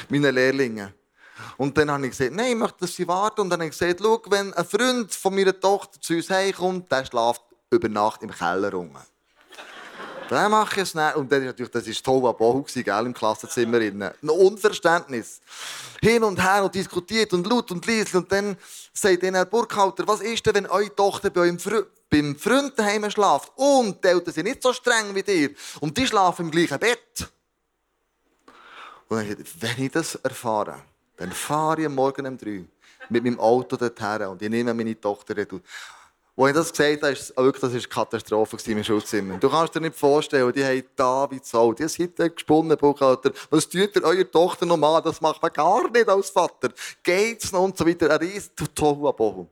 Meine 0.10 0.32
Lehrlinge. 0.32 0.94
Und 1.58 1.78
dann 1.78 1.90
habe 1.90 2.06
ich 2.06 2.12
gesagt, 2.12 2.34
nein, 2.34 2.52
ich 2.52 2.56
möchte, 2.56 2.80
dass 2.80 2.96
sie 2.96 3.08
warten. 3.08 3.42
Und 3.42 3.50
dann 3.50 3.60
habe 3.60 3.70
ich 3.70 3.78
gesagt, 3.78 4.00
schau, 4.02 4.22
wenn 4.30 4.54
ein 4.54 4.66
Freund 4.66 5.14
von 5.14 5.34
meiner 5.34 5.60
Tochter 5.60 6.00
zu 6.00 6.14
uns 6.14 6.30
heimkommt, 6.30 6.92
der 6.92 7.06
schläft 7.06 7.42
über 7.72 7.90
Nacht 7.90 8.22
im 8.24 8.32
Keller 8.32 8.72
rum. 8.72 8.96
Dann 10.32 10.52
mache 10.52 10.78
ich 10.78 10.84
es 10.84 10.96
nicht. 10.96 11.16
Und 11.16 11.32
dann 11.32 11.46
natürlich, 11.46 11.72
das 11.72 11.88
war 11.88 11.94
toll 12.04 12.34
Bohu, 12.34 12.66
gell, 12.74 13.06
im 13.06 13.14
Klassenzimmer. 13.14 13.80
Ein 13.80 14.30
Unverständnis. 14.30 15.42
Hin 16.02 16.24
und 16.24 16.42
her 16.42 16.64
und 16.64 16.74
diskutiert 16.74 17.34
und 17.34 17.46
laut 17.48 17.72
und 17.72 17.86
leise. 17.86 18.18
Und 18.18 18.32
dann 18.32 18.58
sagt 18.94 19.24
dann 19.24 19.36
Herr 19.36 19.46
Burkhalter, 19.46 20.08
was 20.08 20.22
ist 20.22 20.46
denn, 20.46 20.56
wenn 20.56 20.68
eure 20.68 20.96
Tochter 20.96 21.30
bei 21.30 21.42
eurem 21.42 21.60
Freund 21.60 21.88
beim 22.12 22.36
Freund 22.36 22.78
daheim 22.78 23.10
schlaft 23.10 23.52
und 23.56 24.04
die 24.04 24.08
Eltern 24.10 24.34
sind 24.34 24.46
nicht 24.46 24.62
so 24.62 24.74
streng 24.74 25.16
wie 25.16 25.24
dir 25.24 25.52
und 25.80 25.98
die 25.98 26.06
schlafen 26.06 26.46
im 26.46 26.52
gleichen 26.52 26.78
Bett. 26.78 27.32
Und 29.08 29.18
dann 29.18 29.28
gesagt, 29.28 29.62
wenn 29.62 29.86
ich 29.86 29.92
das 29.92 30.16
erfahre, 30.16 30.82
dann 31.18 31.32
fahre 31.32 31.84
ich 31.84 31.90
morgen 31.90 32.28
um 32.28 32.38
drei 32.38 32.66
mit 33.10 33.24
meinem 33.24 33.40
Auto 33.40 33.78
dorthin 33.78 34.28
und 34.28 34.42
ich 34.42 34.50
nehme 34.50 34.74
meine 34.74 35.00
Tochter 35.00 35.36
dort. 35.36 35.64
Als 36.38 36.50
ich 36.50 36.56
das 36.56 36.72
gesagt 36.72 37.04
habe, 37.04 37.14
ist 37.14 37.38
wirklich, 37.38 37.62
das 37.62 37.72
war 37.72 37.80
eine 37.80 37.88
Katastrophe 37.88 38.72
im 38.72 38.84
Schulzimmer. 38.84 39.38
Du 39.38 39.50
kannst 39.50 39.76
dir 39.76 39.82
nicht 39.82 39.96
vorstellen, 39.96 40.52
die 40.54 40.64
haben 40.64 40.84
da 40.96 41.30
wie 41.30 41.42
Zoll. 41.42 41.76
Die 41.76 41.88
sind 41.88 42.16
gesponnen, 42.16 42.78
Buchhalter. 42.78 43.32
Was 43.50 43.68
tut 43.68 43.96
ihr 43.96 44.04
eurer 44.04 44.30
Tochter 44.32 44.66
noch 44.66 44.78
mal? 44.78 45.02
Das 45.02 45.20
macht 45.22 45.42
man 45.42 45.52
gar 45.52 45.90
nicht 45.92 46.08
als 46.08 46.30
Vater. 46.30 46.70
Geht's 47.04 47.52
noch 47.52 47.64
und 47.64 47.78
so 47.78 47.86
weiter. 47.86 48.10
Ein 48.10 48.18
riesen 48.18 48.52
Tohuwabohu 48.74 49.48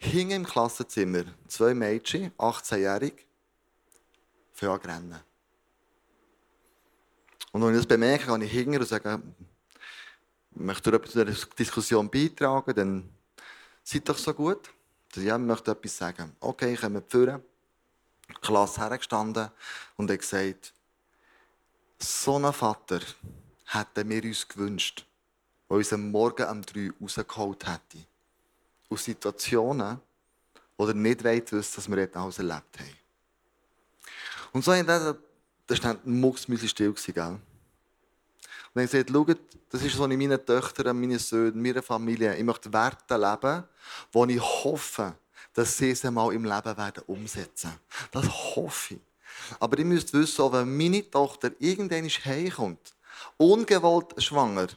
hingen 0.00 0.30
im 0.30 0.46
Klassenzimmer 0.46 1.24
zwei 1.46 1.74
Mädchen, 1.74 2.32
18-jährig, 2.38 3.26
für 4.52 4.72
rennen. 4.84 5.20
Und 7.52 7.62
wenn 7.62 7.70
ich 7.70 7.76
das 7.76 7.86
bemerke, 7.86 8.26
kann 8.26 8.40
ich 8.40 8.50
hingehen 8.50 8.80
und 8.80 8.88
sagen, 8.88 9.34
möchte 10.52 10.90
etwas 10.90 11.10
zu 11.10 11.24
dieser 11.24 11.46
Diskussion 11.56 12.10
beitragen, 12.10 12.74
dann 12.74 13.08
seid 13.82 14.08
doch 14.08 14.18
so 14.18 14.32
gut. 14.32 14.70
Ja, 15.16 15.36
ich 15.36 15.42
möchte 15.42 15.72
etwas 15.72 15.96
sagen. 15.96 16.36
Okay, 16.40 16.74
ich 16.74 16.80
komme 16.80 17.02
vorne, 17.08 17.42
Klasse 18.40 18.80
hergestanden 18.80 19.50
und 19.96 20.10
hat 20.10 20.20
gesagt, 20.20 20.72
so 21.98 22.36
einen 22.36 22.52
Vater 22.52 23.00
hätten 23.66 24.08
wir 24.08 24.24
uns 24.24 24.46
gewünscht, 24.46 25.04
der 25.68 25.76
uns 25.76 25.92
am 25.92 26.10
Morgen 26.10 26.48
um 26.48 26.62
drei 26.62 26.90
rausgeholt 27.00 27.66
hätte 27.66 28.06
aus 28.88 29.04
Situationen, 29.04 30.00
ihr 30.78 30.94
nicht 30.94 31.24
wollt, 31.24 31.52
wissen, 31.52 31.76
dass 31.76 31.90
wir 31.90 32.16
alles 32.16 32.38
erlebt 32.38 32.78
haben. 32.78 32.96
Und 34.52 34.64
so 34.64 34.72
da 34.82 35.76
stand 35.76 36.06
mucksmäuschen 36.06 36.68
still, 36.68 36.92
gell? 36.92 37.38
Und 38.72 38.82
ich 38.82 38.90
gesagt, 38.90 39.10
schaut, 39.10 39.38
das 39.70 39.82
ist 39.82 39.96
so 39.96 40.04
in 40.04 40.18
meinen 40.18 40.44
Töchtern, 40.44 40.98
meinen 40.98 41.18
Söhnen, 41.18 41.60
meiner 41.60 41.82
Familie. 41.82 42.36
Ich 42.36 42.44
möchte 42.44 42.72
Werte 42.72 43.16
leben, 43.16 43.64
wo 44.12 44.24
ich 44.26 44.40
hoffe, 44.40 45.14
dass 45.52 45.76
sie 45.76 45.90
es 45.90 46.04
einmal 46.04 46.32
im 46.32 46.44
Leben 46.44 46.76
werden 46.76 47.02
umsetzen. 47.06 47.72
Das 48.12 48.26
hoffe 48.28 48.94
ich. 48.94 49.00
Aber 49.58 49.78
ihr 49.78 49.84
müsst 49.84 50.12
wissen, 50.12 50.52
wenn 50.52 50.76
meine 50.76 51.08
Tochter 51.10 51.50
irgendwann 51.58 52.08
heimkommt, 52.08 52.94
ungewollt 53.36 54.22
schwanger, 54.22 54.68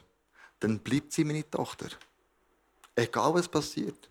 dann 0.60 0.78
bleibt 0.78 1.12
sie 1.12 1.24
meine 1.24 1.48
Tochter. 1.48 1.88
Egal 2.96 3.34
was 3.34 3.48
passiert. 3.48 4.08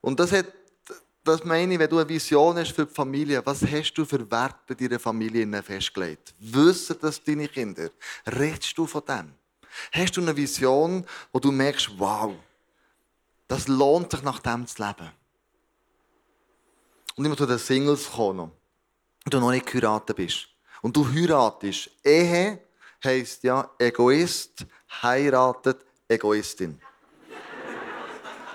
Und 0.00 0.20
das 0.20 0.32
hat, 0.32 0.46
das 1.24 1.42
meine 1.42 1.74
ich, 1.74 1.78
wenn 1.78 1.88
du 1.88 1.98
eine 1.98 2.08
Vision 2.08 2.56
hast 2.58 2.72
für 2.72 2.84
die 2.84 2.94
Familie, 2.94 3.44
was 3.44 3.62
hast 3.62 3.94
du 3.94 4.04
für 4.04 4.30
Werte 4.30 4.58
bei 4.68 4.74
deiner 4.74 5.00
Familie 5.00 5.62
festgelegt? 5.62 6.34
Wissen 6.38 6.96
das 7.00 7.22
deine 7.22 7.48
Kinder? 7.48 7.90
Redest 8.26 8.76
du 8.76 8.86
von 8.86 9.02
dem? 9.06 9.32
Hast 9.92 10.16
du 10.16 10.20
eine 10.20 10.36
Vision, 10.36 11.04
wo 11.32 11.40
du 11.40 11.50
merkst, 11.50 11.90
wow, 11.98 12.34
das 13.48 13.66
lohnt 13.68 14.10
sich 14.10 14.22
nach 14.22 14.38
dem 14.38 14.66
zu 14.66 14.82
leben? 14.82 15.10
Und 17.16 17.24
immer 17.24 17.36
zu 17.36 17.46
den 17.46 17.58
Singles 17.58 18.10
kommen, 18.10 18.50
wenn 19.24 19.30
du 19.30 19.40
noch 19.40 19.50
nicht 19.50 19.66
geheiratet 19.66 20.16
bist. 20.16 20.48
Und 20.82 20.94
du 20.96 21.06
heiratest. 21.10 21.90
Ehe 22.04 22.60
heisst 23.02 23.44
ja, 23.44 23.70
Egoist 23.78 24.66
heiratet 25.02 25.84
Egoistin. 26.08 26.80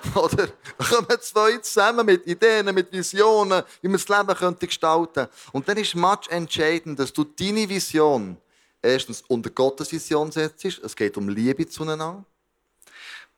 Oder 0.15 0.47
kommen 0.77 1.21
zwei 1.21 1.57
zusammen 1.57 2.05
mit 2.05 2.25
Ideen, 2.25 2.73
mit 2.73 2.91
Visionen, 2.91 3.63
wie 3.81 3.87
man 3.87 3.97
das 3.97 4.07
Leben 4.07 4.35
könnte 4.37 4.67
gestalten 4.67 5.13
könnte. 5.13 5.31
Und 5.51 5.67
dann 5.67 5.77
ist 5.77 5.95
much 5.95 6.29
entscheidend, 6.29 6.99
dass 6.99 7.13
du 7.13 7.23
deine 7.23 7.67
Vision 7.67 8.37
erstens 8.81 9.23
unter 9.27 9.49
Gottes 9.49 9.91
Vision 9.91 10.31
setzt. 10.31 10.65
Es 10.65 10.95
geht 10.95 11.17
um 11.17 11.29
Liebe 11.29 11.67
zueinander. 11.67 12.23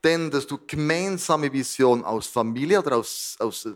Dann, 0.01 0.31
dass 0.31 0.47
du 0.47 0.59
gemeinsame 0.65 1.51
Vision 1.51 2.03
als 2.03 2.27
Familie 2.27 2.79
oder 2.79 2.93
als, 2.93 3.35
als 3.39 3.67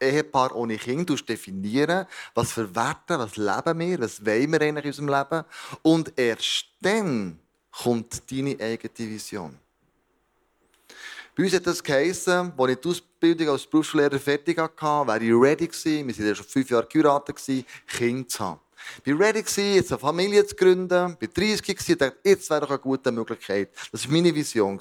Ehepaar 0.00 0.54
ohne 0.54 0.76
Kind 0.76 1.10
definieren, 1.28 2.06
was 2.34 2.52
für 2.52 2.74
Werte, 2.74 3.18
was 3.18 3.36
leben 3.36 3.78
wir, 3.78 4.00
was 4.00 4.24
wollen 4.24 4.52
wir 4.52 4.60
eigentlich 4.60 4.84
in 4.84 5.06
unserem 5.06 5.08
Leben. 5.08 5.44
Und 5.82 6.12
erst 6.18 6.66
dann 6.80 7.38
kommt 7.70 8.30
deine 8.30 8.56
eigene 8.60 9.10
Vision. 9.10 9.58
Bei 11.38 11.44
uns 11.44 11.54
hat 11.54 11.68
das 11.68 11.80
geheissen, 11.80 12.52
als 12.58 12.70
ich 12.72 12.80
die 12.80 12.88
Ausbildung 12.88 13.48
als 13.50 13.64
Berufsschullehrer 13.64 14.18
fertig 14.18 14.58
hatte, 14.58 15.06
wäre 15.06 15.22
ich 15.22 15.32
ready 15.32 15.68
gewesen, 15.68 16.08
wir 16.08 16.18
waren 16.18 16.26
ja 16.26 16.34
schon 16.34 16.46
fünf 16.46 16.68
Jahre 16.68 16.88
geheiratet, 16.88 17.40
Kinder 17.86 18.28
zu 18.28 18.40
haben. 18.40 18.60
Ich 19.04 19.12
war 19.16 19.20
ready, 19.20 19.44
jetzt 19.76 19.92
eine 19.92 20.00
Familie 20.00 20.44
zu 20.44 20.56
gründen, 20.56 21.16
ich 21.20 21.28
war 21.28 21.34
30 21.34 21.62
gewesen, 21.64 21.92
und 21.92 22.00
dachte, 22.00 22.18
jetzt 22.24 22.50
wäre 22.50 22.62
doch 22.62 22.70
eine 22.70 22.78
gute 22.80 23.12
Möglichkeit. 23.12 23.70
Das 23.92 24.04
war 24.04 24.12
meine 24.14 24.34
Vision. 24.34 24.80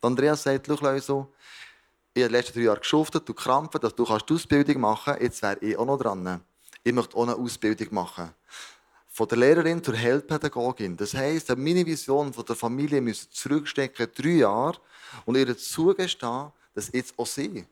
Andreas 0.00 0.42
sagt, 0.42 0.66
schau 0.66 0.98
so, 1.00 1.32
ich 2.14 2.22
habe 2.22 2.28
die 2.30 2.34
letzten 2.34 2.54
drei 2.54 2.64
Jahre 2.64 2.80
geschuftet, 2.80 3.28
du 3.28 3.34
krampfen, 3.34 3.78
dass 3.78 3.94
du 3.94 4.06
die 4.06 4.32
Ausbildung 4.32 4.80
machen 4.80 5.02
kannst, 5.04 5.20
jetzt 5.20 5.42
wäre 5.42 5.58
ich 5.60 5.76
auch 5.76 5.84
noch 5.84 5.98
dran. 5.98 6.40
Ich 6.82 6.94
möchte 6.94 7.14
auch 7.14 7.24
eine 7.24 7.36
Ausbildung 7.36 7.88
machen. 7.90 8.30
Von 9.16 9.28
der 9.28 9.38
Lehrerin 9.38 9.80
zur 9.80 9.96
Heilpädagogin. 9.96 10.96
Das 10.96 11.14
heisst, 11.14 11.56
meine 11.56 11.86
Vision 11.86 12.32
von 12.32 12.44
der 12.44 12.56
Familie 12.56 13.00
müssen 13.00 13.30
zurückstecken, 13.30 14.08
drei 14.12 14.38
Jahre, 14.38 14.80
und 15.24 15.36
ihr 15.36 15.56
zugestehen, 15.56 16.50
dass 16.74 16.90
jetzt 16.92 17.16
auch 17.16 17.24
sie 17.24 17.64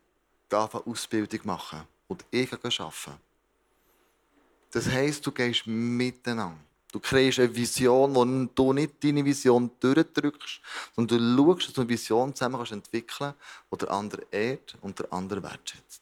eine 0.49 0.71
Ausbildung 0.87 1.41
machen 1.43 1.81
und 2.07 2.25
ich 2.31 2.53
arbeiten. 2.53 3.19
Das 4.71 4.87
heisst, 4.89 5.27
du 5.27 5.33
gehst 5.33 5.67
miteinander. 5.67 6.57
Du 6.93 7.01
kriegst 7.01 7.41
eine 7.41 7.53
Vision, 7.53 8.15
wo 8.15 8.25
du 8.25 8.73
nicht 8.73 9.03
deine 9.03 9.25
Vision 9.25 9.69
durchdrückst, 9.81 10.61
sondern 10.95 11.37
du 11.37 11.45
schaust, 11.45 11.67
dass 11.67 11.75
du 11.75 11.81
eine 11.81 11.91
Vision 11.91 12.33
zusammen 12.37 12.65
entwickeln 12.71 13.35
kannst, 13.35 13.37
die 13.73 13.79
der 13.79 13.91
andere 13.91 14.23
ehrt 14.31 14.77
und 14.81 14.97
der 14.97 15.13
andere 15.13 15.43
wertschätzt. 15.43 16.02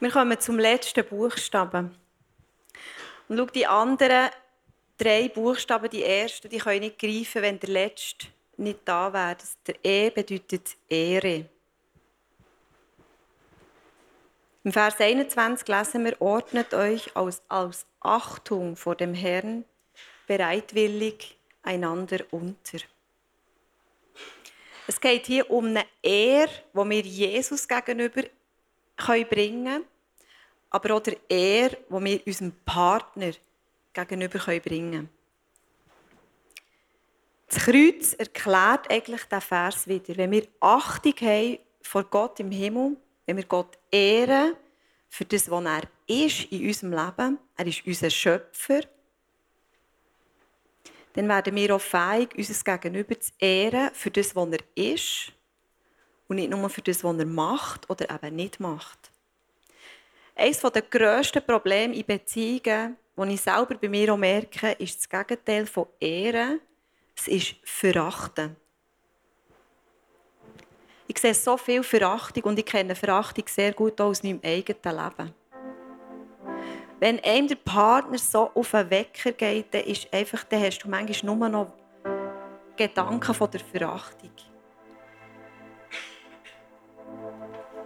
Wir 0.00 0.10
kommen 0.10 0.40
zum 0.40 0.58
letzten 0.58 1.04
Buchstaben. 1.04 1.94
Und 3.28 3.36
schau, 3.36 3.44
die 3.44 3.66
anderen 3.66 4.30
drei 4.96 5.28
Buchstaben, 5.28 5.90
die 5.90 6.02
ersten, 6.02 6.48
die 6.48 6.56
können 6.56 6.80
nicht 6.80 6.98
greifen, 6.98 7.42
wenn 7.42 7.60
der 7.60 7.68
letzte 7.68 8.28
nicht 8.56 8.80
da 8.86 9.12
wäre. 9.12 9.36
Der 9.66 9.74
E 9.84 10.08
bedeutet 10.08 10.74
Ehre. 10.88 11.44
Im 14.64 14.72
Vers 14.72 14.98
21 14.98 15.68
lesen 15.68 16.04
wir, 16.06 16.18
ordnet 16.20 16.72
euch 16.72 17.14
aus, 17.14 17.42
aus 17.50 17.84
Achtung 18.00 18.76
vor 18.76 18.94
dem 18.94 19.12
Herrn 19.12 19.66
bereitwillig 20.26 21.36
einander 21.62 22.20
unter. 22.30 22.78
Es 24.86 24.98
geht 24.98 25.26
hier 25.26 25.50
um 25.50 25.66
eine 25.66 25.84
Ehre, 26.02 26.50
die 26.72 26.90
wir 26.90 27.02
Jesus 27.02 27.68
gegenüber 27.68 28.22
bringen 29.00 29.64
können, 29.64 29.84
aber 30.70 30.94
auch 30.94 31.00
der 31.00 31.16
Ehre, 31.28 31.78
die 31.88 32.04
wir 32.04 32.26
unserem 32.26 32.52
Partner 32.64 33.32
gegenüber 33.92 34.38
bringen 34.38 34.60
können. 34.92 35.08
Das 37.48 37.64
Kreuz 37.64 38.12
erklärt 38.14 38.90
eigentlich 38.90 39.24
diesen 39.24 39.40
Vers 39.40 39.88
wieder. 39.88 40.16
Wenn 40.16 40.30
wir 40.30 40.46
Achtung 40.60 41.14
haben 41.20 41.58
vor 41.82 42.04
Gott 42.04 42.38
im 42.38 42.52
Himmel, 42.52 42.96
wenn 43.26 43.36
wir 43.36 43.44
Gott 43.44 43.76
ehren 43.90 44.54
für 45.08 45.24
das, 45.24 45.50
was 45.50 45.64
er 45.64 45.82
ist 46.06 46.44
in 46.52 46.66
unserem 46.68 46.92
Leben, 46.92 47.38
er 47.56 47.66
ist 47.66 47.84
unser 47.84 48.10
Schöpfer, 48.10 48.82
dann 51.14 51.26
werden 51.26 51.56
wir 51.56 51.74
auch 51.74 51.80
fähig, 51.80 52.28
unser 52.36 52.76
Gegenüber 52.76 53.18
zu 53.18 53.32
ehren 53.40 53.90
für 53.94 54.12
das, 54.12 54.36
was 54.36 54.48
er 54.48 54.60
ist 54.76 55.32
und 56.30 56.36
nicht 56.36 56.50
nur 56.50 56.70
für 56.70 56.80
das, 56.80 57.02
was 57.02 57.18
er 57.18 57.26
macht 57.26 57.90
oder 57.90 58.08
eben 58.08 58.36
nicht 58.36 58.60
macht. 58.60 59.10
Eines 60.36 60.60
der 60.60 60.82
grössten 60.82 61.44
Probleme 61.44 61.94
in 61.94 62.06
Beziehungen, 62.06 62.96
das 63.16 63.28
ich 63.28 63.40
selber 63.40 63.74
bei 63.74 63.88
mir 63.88 64.14
auch 64.14 64.16
merke, 64.16 64.70
ist 64.78 64.98
das 65.00 65.08
Gegenteil 65.08 65.66
von 65.66 65.86
Ehren. 65.98 66.60
Es 67.16 67.26
ist 67.26 67.56
Verachten. 67.64 68.54
Ich 71.08 71.18
sehe 71.18 71.34
so 71.34 71.56
viel 71.56 71.82
Verachtung 71.82 72.44
und 72.44 72.58
ich 72.60 72.64
kenne 72.64 72.94
Verachtung 72.94 73.44
sehr 73.48 73.72
gut 73.72 74.00
aus 74.00 74.22
meinem 74.22 74.40
eigenen 74.44 74.80
Leben. 74.84 75.34
Wenn 77.00 77.18
einem 77.24 77.48
der 77.48 77.56
Partner 77.56 78.18
so 78.18 78.52
auf 78.54 78.70
den 78.70 78.88
Wecker 78.88 79.32
geht, 79.32 79.74
dann, 79.74 79.82
ist 79.82 80.12
einfach, 80.14 80.44
dann 80.44 80.62
hast 80.62 80.78
du 80.78 80.88
manchmal 80.88 81.36
nur 81.36 81.48
noch 81.48 81.72
Gedanken 82.76 83.34
von 83.34 83.50
der 83.50 83.60
Verachtung. 83.60 84.30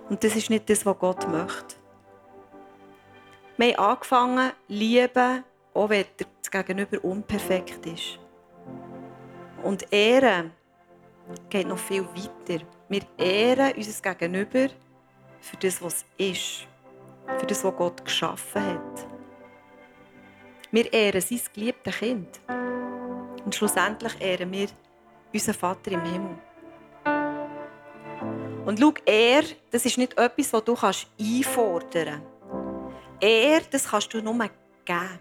Und 0.08 0.22
das 0.22 0.36
ist 0.36 0.50
nicht 0.50 0.68
das, 0.68 0.84
was 0.84 0.98
Gott 0.98 1.28
möchte. 1.28 1.76
Wir 3.56 3.76
haben 3.76 3.92
angefangen, 3.92 4.52
lieben, 4.68 5.44
auch 5.72 5.88
wenn 5.88 6.04
das 6.16 6.50
Gegenüber 6.50 7.02
unperfekt 7.04 7.86
ist. 7.86 8.18
Und 9.62 9.90
Ehren 9.92 10.52
geht 11.48 11.66
noch 11.66 11.78
viel 11.78 12.04
weiter. 12.04 12.64
Wir 12.88 13.02
ehren 13.16 13.72
unser 13.76 14.14
Gegenüber 14.14 14.68
für 15.40 15.56
das, 15.56 15.80
was 15.82 16.04
ist. 16.18 16.66
Für 17.38 17.46
das, 17.46 17.64
was 17.64 17.76
Gott 17.76 18.04
geschaffen 18.04 18.62
hat. 18.62 19.06
Wir 20.70 20.92
ehren 20.92 21.20
sein 21.20 21.40
geliebtes 21.54 21.96
Kind. 21.96 22.40
Und 23.44 23.54
schlussendlich 23.54 24.20
ehren 24.20 24.50
wir 24.52 24.68
unseren 25.32 25.54
Vater 25.54 25.92
im 25.92 26.02
Himmel. 26.02 26.38
Und 28.64 28.80
schau, 28.80 28.94
er, 29.04 29.42
das 29.70 29.84
ist 29.84 29.98
nicht 29.98 30.16
etwas, 30.18 30.50
das 30.50 30.64
du 30.64 30.74
einfordern 31.20 32.22
kannst. 32.22 32.26
Er, 33.20 33.60
das 33.70 33.88
kannst 33.88 34.12
du 34.14 34.22
nur 34.22 34.50
geben. 34.84 35.18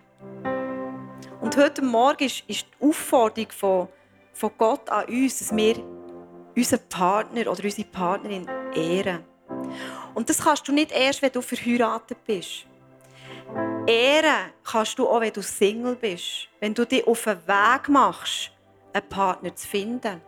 Und 1.41 1.57
heute 1.57 1.81
Morgen 1.81 2.23
ist, 2.23 2.43
ist 2.47 2.65
die 2.65 2.87
Aufforderung 2.87 3.51
von, 3.51 3.87
von 4.33 4.51
Gott 4.57 4.89
an 4.89 5.05
uns, 5.07 5.39
dass 5.39 5.55
wir 5.55 5.75
unseren 6.55 6.79
Partner 6.87 7.51
oder 7.51 7.63
unsere 7.63 7.87
Partnerin 7.87 8.47
ehren. 8.73 9.25
Und 10.13 10.29
das 10.29 10.39
kannst 10.39 10.67
du 10.67 10.71
nicht 10.71 10.91
erst, 10.91 11.21
wenn 11.21 11.31
du 11.31 11.41
verheiratet 11.41 12.17
bist. 12.25 12.65
Ehren 13.85 14.51
kannst 14.63 14.97
du 14.97 15.07
auch, 15.07 15.19
wenn 15.19 15.33
du 15.33 15.41
Single 15.41 15.95
bist. 15.95 16.47
Wenn 16.59 16.73
du 16.73 16.85
dich 16.85 17.05
auf 17.05 17.23
den 17.23 17.37
Weg 17.45 17.89
machst, 17.89 18.51
einen 18.93 19.09
Partner 19.09 19.55
zu 19.55 19.67
finden. 19.67 20.21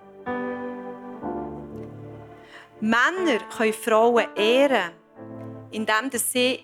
Männer 2.86 3.40
können 3.58 3.74
Frauen 3.74 4.28
ehren, 4.36 4.92
indem 5.72 6.12
sie 6.12 6.60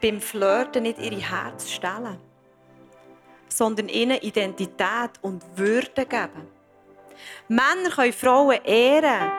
beim 0.00 0.18
Flirten 0.18 0.84
nicht 0.84 0.98
ihre 0.98 1.20
Herz 1.20 1.70
stellen, 1.70 2.18
sondern 3.46 3.90
ihnen 3.90 4.16
Identität 4.22 5.10
und 5.20 5.44
Würde 5.58 6.06
geben. 6.06 6.48
Männer 7.48 7.90
können 7.94 8.14
Frauen 8.14 8.64
ehren, 8.64 9.30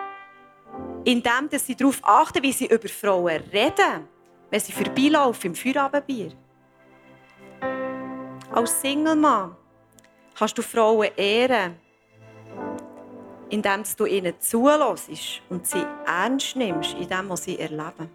indem 1.04 1.50
sie 1.54 1.76
darauf 1.76 2.00
achten, 2.04 2.44
wie 2.44 2.52
sie 2.52 2.68
über 2.68 2.88
Frauen 2.88 3.42
reden, 3.52 4.08
wenn 4.52 4.60
sie 4.60 4.74
vorbeilaufen 4.74 5.50
im 5.50 5.56
Feierabendbier. 5.56 6.34
Als 8.52 8.80
Single-Mann 8.82 9.56
kannst 10.38 10.56
du 10.60 10.62
Frauen 10.62 11.10
ehren, 11.18 11.80
indem 13.52 13.84
du 13.98 14.06
ihnen 14.06 14.34
zulässt 14.40 15.42
und 15.50 15.68
sie 15.68 15.86
ernst 16.06 16.56
nimmst 16.56 16.94
in 16.94 17.08
dem, 17.08 17.30
was 17.30 17.44
sie 17.44 17.60
erleben. 17.60 18.10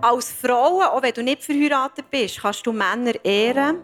Als 0.00 0.30
Frau, 0.30 0.82
auch 0.82 1.02
wenn 1.02 1.14
du 1.14 1.22
nicht 1.22 1.42
verheiratet 1.42 2.08
bist, 2.10 2.40
kannst 2.40 2.64
du 2.66 2.72
Männer 2.72 3.14
ehren, 3.24 3.82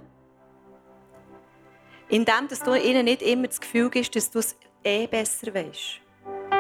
indem 2.09 2.48
du 2.64 2.74
ihnen 2.74 3.07
nicht 3.07 3.22
immer 3.22 3.48
das 3.48 3.61
Gefühl 3.61 3.90
gibst, 3.90 4.14
dass 4.14 4.30
du 4.30 4.38
es 4.38 4.57
eh 4.85 5.07
besser 5.07 5.52
weißt. 5.52 6.00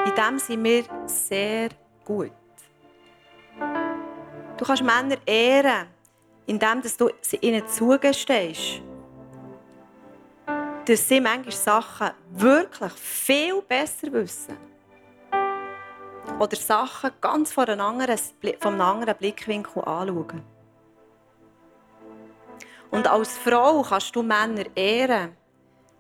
In 0.06 0.14
dem 0.14 0.38
sind 0.38 0.64
wir 0.64 0.84
sehr 1.06 1.68
gut. 2.04 2.32
Du 4.56 4.64
kannst 4.64 4.82
Männer 4.82 5.16
ehren, 5.26 5.86
indem 6.46 6.82
du 6.82 7.10
ihnen 7.40 7.68
zugestehst, 7.68 8.82
dass 10.86 11.08
sie 11.08 11.20
manchmal 11.20 11.52
Sachen 11.52 12.10
wirklich 12.30 12.92
viel 12.92 13.62
besser 13.62 14.12
wissen. 14.12 14.56
Oder 16.38 16.56
Sachen 16.56 17.10
ganz 17.20 17.52
von 17.52 17.66
einem 17.66 17.80
anderen, 17.80 18.18
von 18.58 18.74
einem 18.74 18.80
anderen 18.80 19.16
Blickwinkel 19.16 19.82
anschauen. 19.84 20.42
Und 22.90 23.08
als 23.08 23.36
Frau 23.38 23.82
kannst 23.82 24.14
du 24.14 24.22
Männer 24.22 24.64
ehren, 24.74 25.36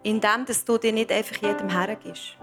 indem 0.02 0.44
du 0.66 0.78
dir 0.78 0.92
nicht 0.92 1.10
einfach 1.10 1.36
jedem 1.36 1.68
hergibst. 1.68 2.36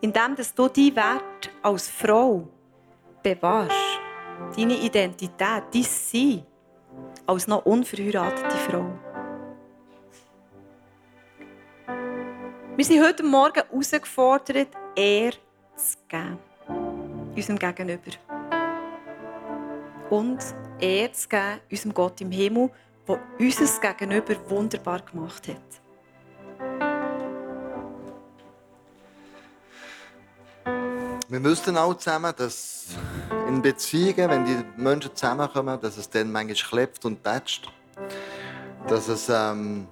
Indem 0.00 0.36
du 0.36 0.68
deinen 0.68 0.96
Wert 0.96 1.50
als 1.62 1.88
Frau 1.88 2.48
bewahrst. 3.22 4.00
Deine 4.56 4.74
Identität, 4.74 5.64
dein 5.72 5.82
Sein 5.82 6.46
als 7.26 7.46
noch 7.46 7.64
unverheiratete 7.64 8.56
Frau. 8.56 9.05
Wir 12.76 12.84
sind 12.84 13.02
heute 13.02 13.22
Morgen 13.22 13.62
herausgefordert, 13.70 14.68
Ehre 14.94 15.38
zu 15.76 15.96
geben. 16.08 16.38
Unserem 17.34 17.58
Gegenüber. 17.58 18.10
Und 20.10 20.38
Ehre 20.78 21.10
zu 21.10 21.26
geben 21.26 21.60
unserem 21.70 21.94
Gott 21.94 22.20
im 22.20 22.30
Himmel, 22.30 22.70
der 23.08 23.18
unser 23.38 23.80
Gegenüber 23.80 24.50
wunderbar 24.50 25.00
gemacht 25.00 25.48
hat. 25.48 25.56
Wir 31.28 31.44
wissen 31.44 31.78
auch 31.78 31.94
zusammen, 31.94 32.34
dass 32.36 32.88
in 33.48 33.62
Beziehungen, 33.62 34.28
wenn 34.28 34.44
die 34.44 34.62
Menschen 34.76 35.16
zusammenkommen, 35.16 35.80
dass 35.80 35.96
es 35.96 36.10
dann 36.10 36.30
manchmal 36.30 36.84
klebt 36.84 37.02
und 37.06 37.24
tätscht. 37.24 37.72
Dass 38.86 39.08
es 39.08 39.30
ähm, 39.30 39.88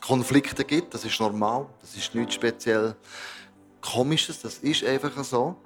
Konflikte 0.00 0.64
gibt, 0.64 0.94
das 0.94 1.04
ist 1.04 1.20
normal. 1.20 1.66
Das 1.80 1.94
ist 1.94 2.14
nichts 2.14 2.34
speziell 2.34 2.94
Komisches, 3.80 4.42
das 4.42 4.58
ist 4.58 4.84
einfach 4.84 5.12
so. 5.24 5.56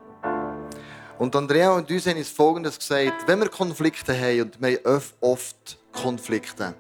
Und 1.19 1.35
Andrea 1.37 1.73
und 1.73 1.91
uns 1.91 2.07
haben 2.07 2.19
uns 2.19 2.29
Folgendes 2.29 2.79
gesagt. 2.79 3.27
Wenn 3.27 3.41
wir 3.41 3.49
Konflikte 3.49 4.19
haben, 4.19 4.43
und 4.43 4.61
wir 4.61 4.81
haben 4.85 5.03
oft 5.21 5.79
Konflikte, 5.93 6.75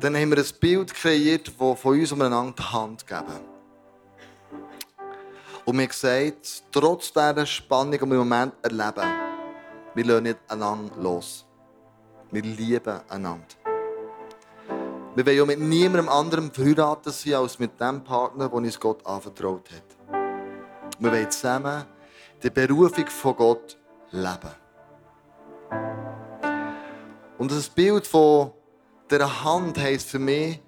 dann 0.00 0.16
haben 0.16 0.30
wir 0.30 0.38
ein 0.38 0.50
Bild 0.60 0.92
kreiert, 0.92 1.48
das 1.48 1.80
von 1.80 1.98
uns 1.98 2.12
umeinander 2.12 2.54
die 2.58 2.62
Hand 2.62 3.06
geben. 3.06 3.40
Und 5.64 5.76
mir 5.76 5.86
gesagt, 5.86 6.64
trotz 6.72 7.12
dieser 7.12 7.46
Spannung, 7.46 7.92
die 7.92 8.00
wir 8.00 8.20
im 8.20 8.28
Moment 8.28 8.54
erleben, 8.62 9.08
wir 9.94 10.04
lassen 10.04 10.22
nicht 10.24 10.38
einander 10.48 10.96
los. 10.96 11.44
Wir 12.30 12.42
lieben 12.42 13.00
einander. 13.08 13.61
Wir 15.14 15.26
wollen 15.26 15.36
ja 15.36 15.44
mit 15.44 15.60
niemandem 15.60 16.08
anderem 16.08 16.50
verheiratet 16.50 17.12
sein, 17.12 17.34
als 17.34 17.58
mit 17.58 17.78
dem 17.78 18.02
Partner, 18.02 18.48
den 18.48 18.64
uns 18.64 18.80
Gott 18.80 19.04
anvertraut 19.04 19.68
hat. 19.70 20.14
Wir 20.98 21.12
wollen 21.12 21.30
zusammen 21.30 21.84
die 22.42 22.48
Berufung 22.48 23.06
von 23.08 23.36
Gott 23.36 23.78
leben. 24.10 24.54
Und 27.36 27.50
das 27.50 27.68
Bild 27.68 28.06
von 28.06 28.52
dieser 29.10 29.44
Hand 29.44 29.76
heisst 29.76 30.08
für 30.08 30.18
mich, 30.18 30.62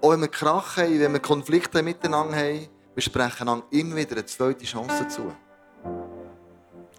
auch 0.00 0.12
wenn 0.12 0.20
wir 0.20 0.28
Krach 0.28 0.76
haben, 0.76 1.00
wenn 1.00 1.12
wir 1.12 1.20
Konflikte 1.20 1.82
miteinander 1.82 2.36
haben, 2.36 2.68
wir 2.94 3.02
sprechen 3.02 3.48
einander 3.48 3.66
immer 3.70 3.96
wieder 3.96 4.12
eine 4.12 4.24
zweite 4.24 4.64
Chance 4.66 5.08
zu. 5.08 5.32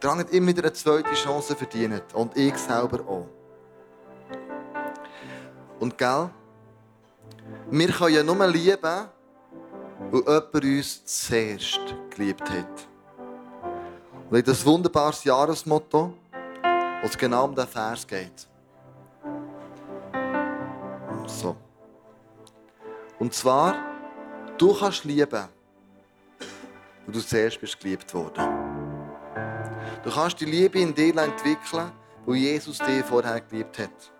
Der 0.04 0.18
hat 0.18 0.30
immer 0.32 0.48
wieder 0.48 0.64
eine 0.64 0.74
zweite 0.74 1.14
Chance 1.14 1.56
verdient. 1.56 2.14
Und 2.14 2.36
ich 2.36 2.58
selber 2.58 3.00
auch. 3.08 3.28
Und 5.80 5.98
gell? 5.98 6.30
Wir 7.70 7.88
können 7.88 8.16
ja 8.16 8.24
nur 8.24 8.48
lieben, 8.48 9.10
weil 10.12 10.22
jemand 10.22 10.56
uns 10.56 11.06
zuerst 11.06 11.80
geliebt 12.10 12.50
hat. 12.50 12.88
Und 14.30 14.38
in 14.38 14.46
das 14.46 14.66
wunderbares 14.66 15.24
Jahresmotto, 15.24 16.14
wo 17.02 17.08
es 17.08 17.18
genau 17.18 17.46
um 17.46 17.56
diesen 17.56 17.68
Vers 17.68 18.08
geht. 18.08 18.48
So. 21.28 21.56
Und 23.20 23.34
zwar, 23.34 23.76
du 24.58 24.74
kannst 24.74 25.04
lieben, 25.06 25.32
weil 27.06 27.14
du 27.14 27.20
zuerst 27.20 27.60
bist 27.60 27.80
geliebt 27.80 28.14
worden. 28.14 28.44
Du 30.04 30.10
kannst 30.10 30.40
die 30.40 30.46
Liebe 30.46 30.80
in 30.80 30.94
dir 30.94 31.16
entwickeln, 31.18 31.92
weil 32.26 32.36
Jesus 32.36 32.80
dich 32.80 33.04
vorher 33.06 33.40
geliebt 33.42 33.78
hat. 33.80 34.12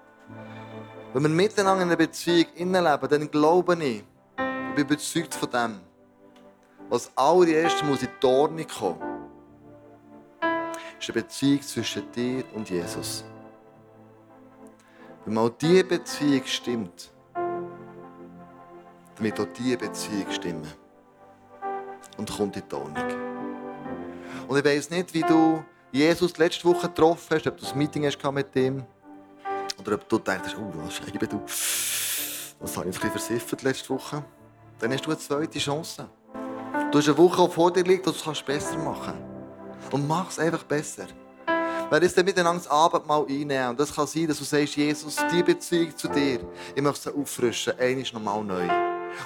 Wenn 1.14 1.24
wir 1.24 1.30
miteinander 1.30 1.84
in 1.84 1.90
einer 1.90 1.98
Beziehung 1.98 2.46
innenleben, 2.56 3.10
dann 3.10 3.30
glaube 3.30 3.76
ich, 3.84 3.98
ich 3.98 4.76
bin 4.76 4.86
überzeugt 4.86 5.36
von 5.36 5.50
dem, 5.50 5.80
was 6.90 7.12
allererst 7.18 7.84
muss 7.84 8.02
in 8.02 8.08
die 8.22 8.26
Ordnung 8.26 8.66
kommen, 8.66 9.02
ist 10.98 11.10
eine 11.10 11.22
Beziehung 11.22 11.62
zwischen 11.64 12.10
dir 12.14 12.46
und 12.54 12.70
Jesus. 12.70 13.26
Wenn 15.26 15.34
mal 15.34 15.52
diese 15.60 15.84
Beziehung 15.84 16.44
stimmt, 16.46 17.12
dann 17.34 17.66
wird 19.20 19.38
auch 19.38 19.48
diese 19.58 19.78
Beziehung 19.78 20.32
stimmen. 20.32 20.68
Und 22.18 22.32
kommt 22.32 22.56
in 22.56 22.64
die 22.70 22.76
Ordnung. 22.76 23.06
Und 24.48 24.58
ich 24.58 24.64
weiss 24.64 24.90
nicht, 24.90 25.14
wie 25.14 25.22
du 25.22 25.64
Jesus 25.92 26.38
letzte 26.38 26.64
Woche 26.66 26.88
getroffen 26.88 27.36
hast, 27.36 27.48
ob 27.48 27.58
du 27.58 27.66
ein 27.66 27.78
Meeting 27.78 28.06
hast 28.06 28.24
mit 28.32 28.56
ihm 28.56 28.86
oder 29.82 29.96
ob 29.96 30.08
du 30.08 30.20
denkst, 30.20 30.56
oh, 30.58 30.72
was 30.76 30.96
schreibe 30.96 31.28
du? 31.28 31.42
Das 32.60 32.78
habe 32.78 32.90
ich 32.90 32.96
ein 32.96 33.02
bisschen 33.02 33.12
versiffert 33.12 33.64
letzte 33.64 33.90
Woche. 33.90 34.24
Dann 34.80 34.94
hast 34.94 35.06
du 35.06 35.12
eine 35.12 35.20
zweite 35.20 35.60
Chance. 35.60 36.08
Du 36.92 36.98
hast 36.98 37.08
eine 37.08 37.18
Woche, 37.18 37.48
die 37.48 37.54
vor 37.54 37.72
dir 37.72 37.84
liegt, 37.84 38.06
und 38.08 38.20
du 38.20 38.24
kannst 38.24 38.46
besser 38.46 38.78
machen. 38.78 39.14
Und 39.92 40.08
mach 40.08 40.30
es 40.30 40.40
einfach 40.40 40.64
besser. 40.64 41.08
Wer 41.90 42.02
ist 42.02 42.16
denn 42.16 42.26
miteinander 42.26 42.62
das 42.64 42.72
Abendmahl 42.72 43.26
einnehmen? 43.28 43.70
Und 43.70 43.80
das 43.80 43.94
kann 43.94 44.08
sein, 44.08 44.28
dass 44.28 44.38
du 44.38 44.44
sagst, 44.44 44.76
Jesus, 44.76 45.18
die 45.34 45.44
Beziehung 45.44 45.96
zu 45.98 46.08
dir, 46.08 46.40
ich 46.74 46.82
möchte 46.82 47.12
sie 47.12 47.18
auffrischen, 47.18 47.78
eines 47.80 48.14
nochmal 48.14 48.44
neu. 48.44 48.68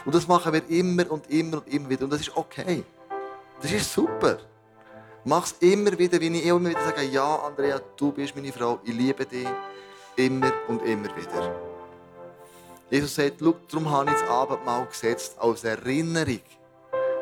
Und 0.04 0.16
das 0.16 0.28
machen 0.28 0.54
wir 0.54 0.68
immer 0.70 1.12
und 1.12 1.30
immer 1.30 1.58
und 1.58 1.68
immer 1.68 1.90
wieder. 1.90 2.06
Und 2.06 2.14
das 2.14 2.22
ist 2.22 2.36
okay. 2.36 2.84
Das 3.62 3.72
ist 3.72 3.94
super. 3.94 4.40
Mach 5.24 5.46
es 5.46 5.56
immer 5.60 5.98
wieder, 5.98 6.20
wie 6.20 6.28
ich 6.28 6.46
immer 6.46 6.70
wieder 6.70 6.84
sage, 6.84 7.04
ja, 7.04 7.36
Andrea, 7.38 7.82
du 7.98 8.12
bist 8.12 8.36
meine 8.36 8.52
Frau, 8.52 8.80
ich 8.84 8.94
liebe 8.94 9.26
dich. 9.26 9.48
Immer 10.16 10.52
und 10.68 10.82
immer 10.84 11.16
wieder. 11.16 11.56
Jesus 12.90 13.16
sagt, 13.16 13.42
darum 13.42 13.90
habe 13.90 14.12
ich 14.12 14.18
das 14.18 14.30
Abendmahl 14.30 14.86
gesetzt 14.86 15.36
als 15.40 15.64
Erinnerung, 15.64 16.40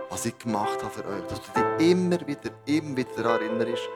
was 0.09 0.25
ich 0.25 0.37
gemacht 0.37 0.83
habe 0.83 0.93
für 0.93 1.05
euch. 1.07 1.23
Dass 1.27 1.41
du 1.41 1.77
dich 1.79 1.91
immer 1.91 2.19
wieder, 2.27 2.51
immer 2.65 2.97
wieder 2.97 3.09
daran 3.15 3.41
erinnerst, 3.41 3.89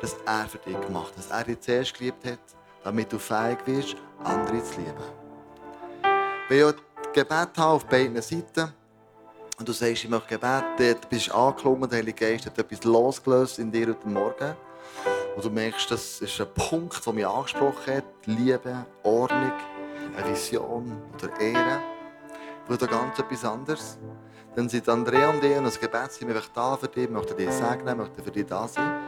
dass 0.00 0.16
er 0.24 0.48
für 0.48 0.58
dich 0.58 0.80
gemacht 0.80 1.08
hat. 1.08 1.18
Dass 1.18 1.30
er 1.30 1.44
dich 1.44 1.60
zuerst 1.60 1.94
geliebt 1.94 2.24
hat, 2.24 2.38
damit 2.84 3.12
du 3.12 3.18
fähig 3.18 3.58
wirst, 3.66 3.96
andere 4.24 4.62
zu 4.62 4.80
lieben. 4.80 4.94
Wenn 6.48 6.68
ich 6.68 6.74
Gebet 7.12 7.48
habe 7.56 7.72
auf 7.74 7.84
beiden 7.84 8.22
Seiten 8.22 8.72
und 9.58 9.68
du 9.68 9.72
sagst, 9.72 10.04
ich 10.04 10.08
möchte 10.08 10.28
Gebet, 10.28 10.64
dort 10.78 11.08
bist 11.10 11.28
du 11.28 11.34
angeklungen, 11.34 11.90
der 11.90 11.98
Heilige 11.98 12.26
Geist 12.26 12.46
hat 12.46 12.58
etwas 12.58 12.84
losgelöst 12.84 13.58
in 13.58 13.72
dir 13.72 13.88
heute 13.88 14.08
Morgen. 14.08 14.56
Und 15.38 15.44
du 15.44 15.50
merkst, 15.50 15.88
das 15.92 16.20
ist 16.20 16.40
ein 16.40 16.48
Punkt, 16.52 17.06
der 17.06 17.12
mich 17.12 17.24
angesprochen 17.24 17.94
hat. 17.94 18.04
Liebe, 18.24 18.84
Ordnung, 19.04 19.52
eine 20.16 20.30
Vision 20.32 21.00
oder 21.14 21.40
Ehre. 21.40 21.78
Oder 22.68 22.88
ganz 22.88 23.20
etwas 23.20 23.44
anderes. 23.44 23.98
Dann 24.56 24.68
sind 24.68 24.88
Andrea 24.88 25.30
und 25.30 25.44
ich 25.44 25.56
und 25.56 25.62
das 25.62 25.78
Gebet 25.78 26.10
sind 26.10 26.26
wir 26.26 26.42
da 26.52 26.76
für 26.76 26.88
dich, 26.88 27.08
möchten 27.08 27.36
dich 27.36 27.52
segnen, 27.52 27.98
möchten 27.98 28.20
für 28.20 28.32
dich 28.32 28.46
da 28.46 28.66
sein. 28.66 29.00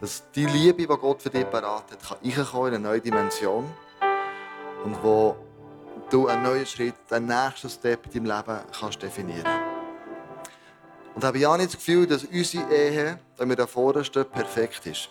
Dass 0.00 0.28
die 0.32 0.44
Liebe, 0.44 0.78
die 0.78 0.86
Gott 0.88 1.22
für 1.22 1.30
dich 1.30 1.48
parat 1.48 1.84
hat, 1.88 2.02
kann 2.02 2.18
reinkommen 2.20 2.68
in 2.70 2.74
eine 2.74 2.88
neue 2.88 3.00
Dimension. 3.00 3.72
Und 4.82 5.00
wo 5.04 5.36
du 6.10 6.26
einen 6.26 6.42
neuen 6.42 6.66
Schritt, 6.66 6.96
einen 7.10 7.26
nächsten 7.26 7.70
Step 7.70 8.06
in 8.06 8.24
deinem 8.24 8.38
Leben 8.38 8.60
kannst 8.76 9.00
definieren 9.00 9.60
Und 11.14 11.22
habe 11.22 11.38
ja 11.38 11.56
nicht 11.56 11.68
das 11.68 11.76
Gefühl, 11.76 12.08
dass 12.08 12.24
unsere 12.24 12.74
Ehe, 12.74 13.20
wenn 13.36 13.48
wir 13.48 13.54
da 13.54 13.68
vorne 13.68 14.02
stehen, 14.02 14.24
perfekt 14.24 14.84
ist. 14.86 15.10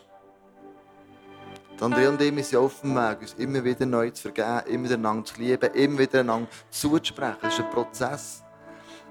Andrea 1.83 2.07
und 2.07 2.21
ich 2.21 2.47
sind 2.47 2.59
auf 2.59 2.79
dem 2.79 2.95
Weg, 2.95 3.19
uns 3.19 3.33
immer 3.33 3.61
wieder 3.61 3.85
neu 3.85 4.09
zu 4.11 4.31
vergeben, 4.31 4.73
immer 4.73 4.85
wieder 4.85 4.95
einander 4.95 5.25
zu 5.25 5.41
lieben, 5.41 5.69
immer 5.73 5.99
wieder 5.99 6.21
einander 6.21 6.47
zuzusprechen. 6.69 7.39
Das 7.41 7.55
ist 7.55 7.59
ein 7.59 7.69
Prozess. 7.71 8.41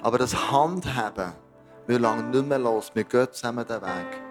Aber 0.00 0.16
das 0.16 0.50
Handhaben, 0.50 1.32
wir 1.86 1.98
langen 1.98 2.30
nicht 2.30 2.46
mehr 2.46 2.58
los, 2.58 2.90
wir 2.94 3.04
gehen 3.04 3.28
zusammen 3.30 3.66
den 3.66 3.82
Weg. 3.82 4.22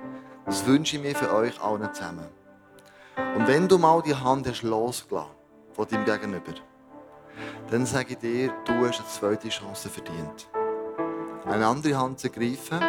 Das 0.48 0.66
wünsche 0.66 0.96
ich 0.96 1.04
mir 1.04 1.14
für 1.14 1.32
euch 1.32 1.62
allen 1.62 1.94
zusammen. 1.94 2.30
Und 3.36 3.48
wenn 3.48 3.68
du 3.68 3.78
mal 3.78 4.02
die 4.02 4.16
Hand 4.16 4.48
hast 4.48 4.64
losgelassen 4.64 5.30
von 5.74 5.88
deinem 5.88 6.06
Gegenüber, 6.06 6.54
dann 7.70 7.86
sage 7.86 8.14
ich 8.14 8.18
dir, 8.18 8.52
du 8.66 8.74
hast 8.88 9.02
eine 9.02 9.08
zweite 9.08 9.50
Chance 9.50 9.88
verdient. 9.88 10.50
Eine 11.46 11.68
andere 11.68 11.96
Hand 11.96 12.20
zu 12.20 12.32
greifen 12.32 12.80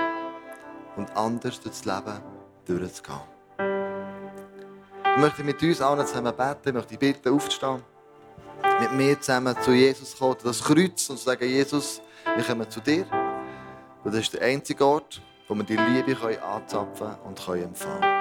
und 0.96 1.14
anders 1.14 1.60
durchs 1.60 1.84
Leben 1.84 2.22
durchzugehen. 2.64 3.31
Ich 5.14 5.20
möchte 5.20 5.44
mit 5.44 5.62
uns 5.62 5.82
allen 5.82 6.06
zusammen 6.06 6.34
beten, 6.34 6.68
ich 6.68 6.72
möchte 6.72 6.96
bitten, 6.96 7.34
aufzustehen, 7.34 7.82
mit 8.80 8.92
mir 8.92 9.20
zusammen 9.20 9.54
zu 9.60 9.72
Jesus 9.72 10.16
kommen, 10.16 10.36
das 10.42 10.64
Kreuz 10.64 11.10
und 11.10 11.18
zu 11.18 11.24
sagen, 11.24 11.46
Jesus, 11.46 12.00
wir 12.34 12.42
kommen 12.42 12.68
zu 12.70 12.80
dir. 12.80 13.04
Das 14.04 14.14
ist 14.14 14.32
der 14.32 14.40
einzige 14.40 14.86
Ort, 14.86 15.20
wo 15.48 15.54
wir 15.54 15.64
die 15.64 15.76
Liebe 15.76 16.16
anzapfen 16.42 17.14
und 17.24 17.38
empfangen 17.38 17.74
können. 17.74 18.12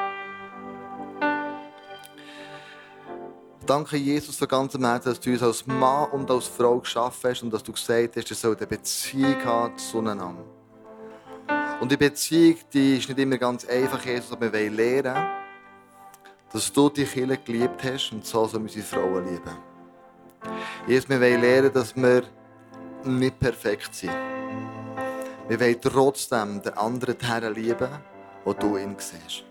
Danke, 3.66 3.96
Jesus, 3.96 4.36
von 4.36 4.50
ganzem 4.50 4.84
Herzen, 4.84 5.10
dass 5.10 5.20
du 5.22 5.32
uns 5.32 5.44
als 5.44 5.66
Mann 5.66 6.10
und 6.10 6.30
als 6.30 6.48
Frau 6.48 6.80
geschaffen 6.80 7.30
hast 7.30 7.42
und 7.42 7.54
dass 7.54 7.64
du 7.64 7.72
gesagt 7.72 8.18
hast, 8.18 8.30
dass 8.30 8.44
wir 8.44 8.50
eine 8.50 8.68
Beziehung 8.68 9.46
haben 9.46 9.78
zueinander. 9.78 10.44
Und 11.80 11.90
die 11.90 11.98
Beziehung 11.98 12.58
die 12.74 12.98
ist 12.98 13.08
nicht 13.08 13.18
immer 13.18 13.38
ganz 13.38 13.64
einfach, 13.64 14.04
Jesus, 14.04 14.34
aber 14.34 14.52
wir 14.52 14.60
wollen 14.60 14.76
lernen, 14.76 15.41
dass 16.54 16.72
du 16.72 16.90
die 16.90 17.06
Kinder 17.06 17.38
geliebt 17.38 17.84
hast 17.84 18.12
und 18.12 18.26
so 18.26 18.46
sollen 18.46 18.64
unsere 18.64 18.84
Frauen 18.84 19.26
lieben. 19.26 19.58
Jesus, 20.88 21.10
wir 21.10 21.22
wollen 21.22 21.42
lernen, 21.42 21.72
dass 21.74 21.96
wir 21.96 22.24
nicht 23.06 23.40
perfekt 23.40 23.94
sind. 23.94 24.12
Wir 25.48 25.60
wollen 25.60 25.82
trotzdem 25.82 26.62
den 26.62 26.74
anderen 26.74 27.16
Herrn 27.20 27.54
lieben, 27.54 27.90
wo 28.44 28.54
du 28.54 28.78
ihn 28.78 28.96
siehst. 28.98 29.44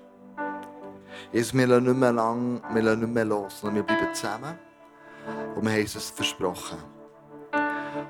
Jesus, 1.33 1.55
wir 1.55 1.67
lassen 1.67 1.85
nicht 1.85 1.97
mehr 1.97 2.13
lang, 2.13 2.61
wir 2.73 2.83
lassen 2.83 3.01
nicht 3.01 3.13
mehr 3.13 3.25
los, 3.25 3.61
sondern 3.61 3.77
wir 3.77 3.83
bleiben 3.85 4.15
zusammen 4.15 4.59
und 5.55 5.65
wir 5.65 5.73
haben 5.73 5.83
es 5.83 6.11
versprochen. 6.11 6.79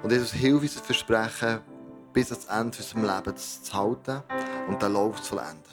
Und 0.03 0.11
Jesus, 0.11 0.33
hilf 0.33 0.63
uns 0.63 0.75
das 0.75 0.83
Versprechen, 0.83 1.61
bis 2.13 2.31
ans 2.33 2.47
Ende 2.47 2.79
unseres 2.79 2.95
Lebens 2.95 3.63
zu 3.63 3.73
halten 3.73 4.23
und 4.69 4.83
den 4.83 4.93
Lauf 4.93 5.21
zu 5.23 5.35
vollenden. 5.35 5.70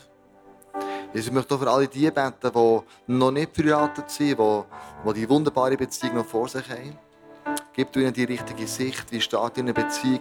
Jesus, 1.17 1.29
ich 1.29 1.33
möchte 1.33 1.55
auch 1.55 1.59
für 1.59 1.71
alle 1.71 1.87
die 1.87 2.11
beten, 2.11 2.35
die 2.43 3.11
noch 3.11 3.31
nicht 3.31 3.55
verheiratet 3.55 4.07
sind, 4.11 4.37
die, 4.37 4.63
die 5.07 5.13
die 5.13 5.27
wunderbare 5.27 5.75
Beziehung 5.75 6.17
noch 6.17 6.25
vor 6.27 6.47
sich 6.47 6.69
haben. 6.69 6.95
Gib 7.73 7.91
du 7.91 8.01
ihnen 8.01 8.13
die 8.13 8.25
richtige 8.25 8.67
Sicht, 8.67 9.11
wie 9.11 9.19
steht 9.19 9.57
in 9.57 9.63
einer 9.63 9.73
Beziehung, 9.73 10.19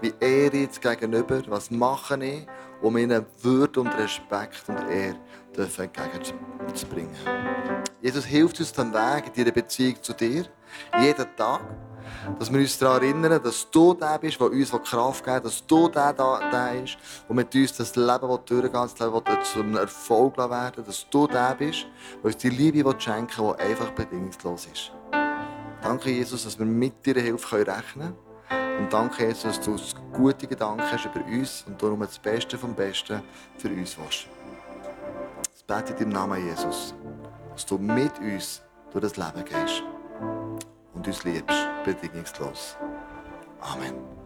wie 0.00 0.14
ehre 0.18 0.56
ich 0.56 0.80
gegenüber, 0.80 1.42
was 1.48 1.70
mache 1.70 2.24
ich, 2.24 2.46
um 2.80 2.96
ihnen 2.96 3.26
Würde 3.42 3.78
und 3.78 3.88
Respekt 3.88 4.64
und 4.68 4.88
Ehre 4.88 5.18
entgegenzubringen. 5.54 7.14
Jesus 8.00 8.24
hilft 8.24 8.58
uns 8.58 8.72
den 8.72 8.94
Weg 8.94 9.24
in 9.34 9.44
ihrer 9.44 9.52
Beziehung 9.52 10.02
zu 10.02 10.14
dir, 10.14 10.46
jeden 10.98 11.36
Tag. 11.36 11.60
Dass 12.38 12.52
wir 12.52 12.60
uns 12.60 12.78
daran 12.78 13.02
erinnern, 13.02 13.42
dass 13.42 13.70
du 13.70 13.94
der 13.94 14.18
bist, 14.18 14.40
der 14.40 14.50
uns 14.50 14.70
Kraft 14.70 15.24
gibt, 15.24 15.44
dass 15.44 15.66
du 15.66 15.88
der, 15.88 16.12
der, 16.12 16.50
der 16.50 16.82
ist, 16.82 16.96
der 17.28 17.36
mit 17.36 17.54
uns 17.54 17.76
das 17.76 17.96
Leben 17.96 18.38
durchgehen 18.46 18.72
das 18.72 18.98
Leben 18.98 19.22
zu 19.42 19.60
einem 19.60 19.76
Erfolg 19.76 20.36
werden 20.36 20.84
dass 20.84 21.06
du 21.10 21.26
der 21.26 21.54
bist, 21.58 21.86
der 22.22 22.24
uns 22.24 22.36
die 22.36 22.50
Liebe 22.50 22.94
schenken 22.98 23.44
will, 23.44 23.54
die 23.58 23.62
einfach 23.62 23.90
bedingungslos 23.90 24.66
ist. 24.72 24.92
Danke, 25.82 26.10
Jesus, 26.10 26.44
dass 26.44 26.58
wir 26.58 26.66
mit 26.66 27.06
deiner 27.06 27.20
Hilfe 27.20 27.58
rechnen 27.58 28.14
können. 28.48 28.78
Und 28.78 28.92
danke, 28.92 29.26
Jesus, 29.26 29.60
dass 29.60 29.60
du 29.60 29.76
gute 30.12 30.46
Gedanken 30.46 30.82
hast 30.90 31.06
über 31.06 31.24
uns 31.24 31.64
und 31.66 31.80
darum 31.80 32.00
das 32.00 32.18
Beste 32.18 32.58
vom 32.58 32.74
Besten 32.74 33.22
für 33.56 33.68
uns 33.68 33.96
willst. 33.96 34.26
Das 35.52 35.62
bete 35.62 35.94
ich 35.94 36.00
im 36.00 36.10
Namen 36.10 36.44
Jesus, 36.44 36.94
dass 37.52 37.64
du 37.64 37.78
mit 37.78 38.18
uns 38.18 38.62
durch 38.92 39.02
das 39.02 39.16
Leben 39.16 39.44
gehst 39.44 39.82
und 40.96 41.06
uns 41.06 41.24
liebst, 41.24 41.68
bedingungslos. 41.84 42.76
Amen. 43.60 44.25